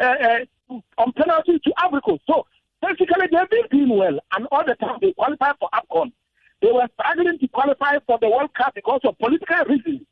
uh, 0.00 0.04
uh, 0.04 0.78
on 0.98 1.12
penalties 1.12 1.60
to 1.64 1.72
Ivory. 1.78 2.00
So 2.30 2.46
basically, 2.80 3.26
they've 3.32 3.50
been 3.50 3.66
doing 3.70 3.98
well, 3.98 4.18
and 4.32 4.46
all 4.52 4.64
the 4.64 4.76
time 4.76 4.98
they 5.02 5.12
qualified 5.12 5.56
for 5.58 5.68
AFCON. 5.74 6.12
They 6.62 6.70
were 6.72 6.88
struggling 6.94 7.38
to 7.38 7.48
qualify 7.48 7.98
for 8.06 8.18
the 8.20 8.28
World 8.28 8.54
Cup 8.54 8.74
because 8.74 9.00
of 9.04 9.18
political 9.18 9.64
reasons, 9.68 10.02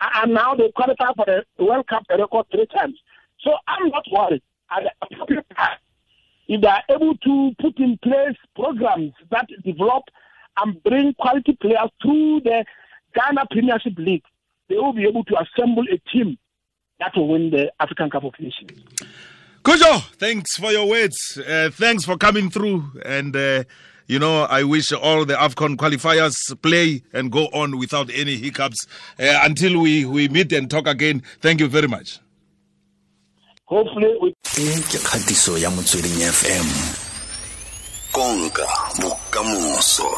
and 0.00 0.34
now 0.34 0.54
they 0.54 0.70
qualify 0.74 1.12
for 1.16 1.24
the 1.26 1.64
World 1.64 1.86
Cup 1.86 2.02
record 2.10 2.46
three 2.50 2.66
times. 2.66 2.98
So 3.40 3.52
I'm 3.66 3.88
not 3.90 4.04
worried. 4.10 4.42
At 4.70 4.82
the 4.82 4.90
appropriate 5.02 5.46
time, 5.56 5.77
if 6.48 6.60
they 6.62 6.66
are 6.66 6.82
able 6.90 7.16
to 7.18 7.52
put 7.60 7.78
in 7.78 7.98
place 8.02 8.36
programs 8.56 9.12
that 9.30 9.46
develop 9.64 10.04
and 10.60 10.82
bring 10.82 11.14
quality 11.14 11.56
players 11.60 11.90
through 12.02 12.40
the 12.40 12.64
Ghana 13.14 13.46
Premiership 13.50 13.94
League, 13.98 14.24
they 14.68 14.76
will 14.76 14.92
be 14.92 15.04
able 15.04 15.24
to 15.24 15.36
assemble 15.40 15.84
a 15.90 15.98
team 16.10 16.38
that 17.00 17.12
will 17.16 17.28
win 17.28 17.50
the 17.50 17.72
African 17.80 18.10
Cup 18.10 18.24
of 18.24 18.34
Nations. 18.40 18.70
Kujo, 19.62 20.02
thanks 20.16 20.56
for 20.56 20.72
your 20.72 20.88
words. 20.88 21.16
Uh, 21.38 21.70
thanks 21.72 22.04
for 22.04 22.16
coming 22.16 22.50
through. 22.50 22.84
And, 23.04 23.36
uh, 23.36 23.64
you 24.06 24.18
know, 24.18 24.44
I 24.44 24.62
wish 24.64 24.92
all 24.92 25.24
the 25.24 25.34
AFCON 25.34 25.76
qualifiers 25.76 26.34
play 26.62 27.02
and 27.12 27.30
go 27.30 27.46
on 27.46 27.78
without 27.78 28.10
any 28.12 28.36
hiccups 28.36 28.86
uh, 29.20 29.40
until 29.42 29.80
we, 29.80 30.06
we 30.06 30.28
meet 30.28 30.52
and 30.52 30.70
talk 30.70 30.86
again. 30.86 31.22
Thank 31.40 31.60
you 31.60 31.68
very 31.68 31.88
much. 31.88 32.18
Hopefully, 33.68 34.16
we 34.22 34.28
e 34.56 34.80
ke 34.80 34.98
kgatiso 34.98 35.58
ya 35.58 35.70
motsweding 35.70 36.20
fm 36.32 36.68
konka 38.12 38.66
bokamoso 39.00 40.08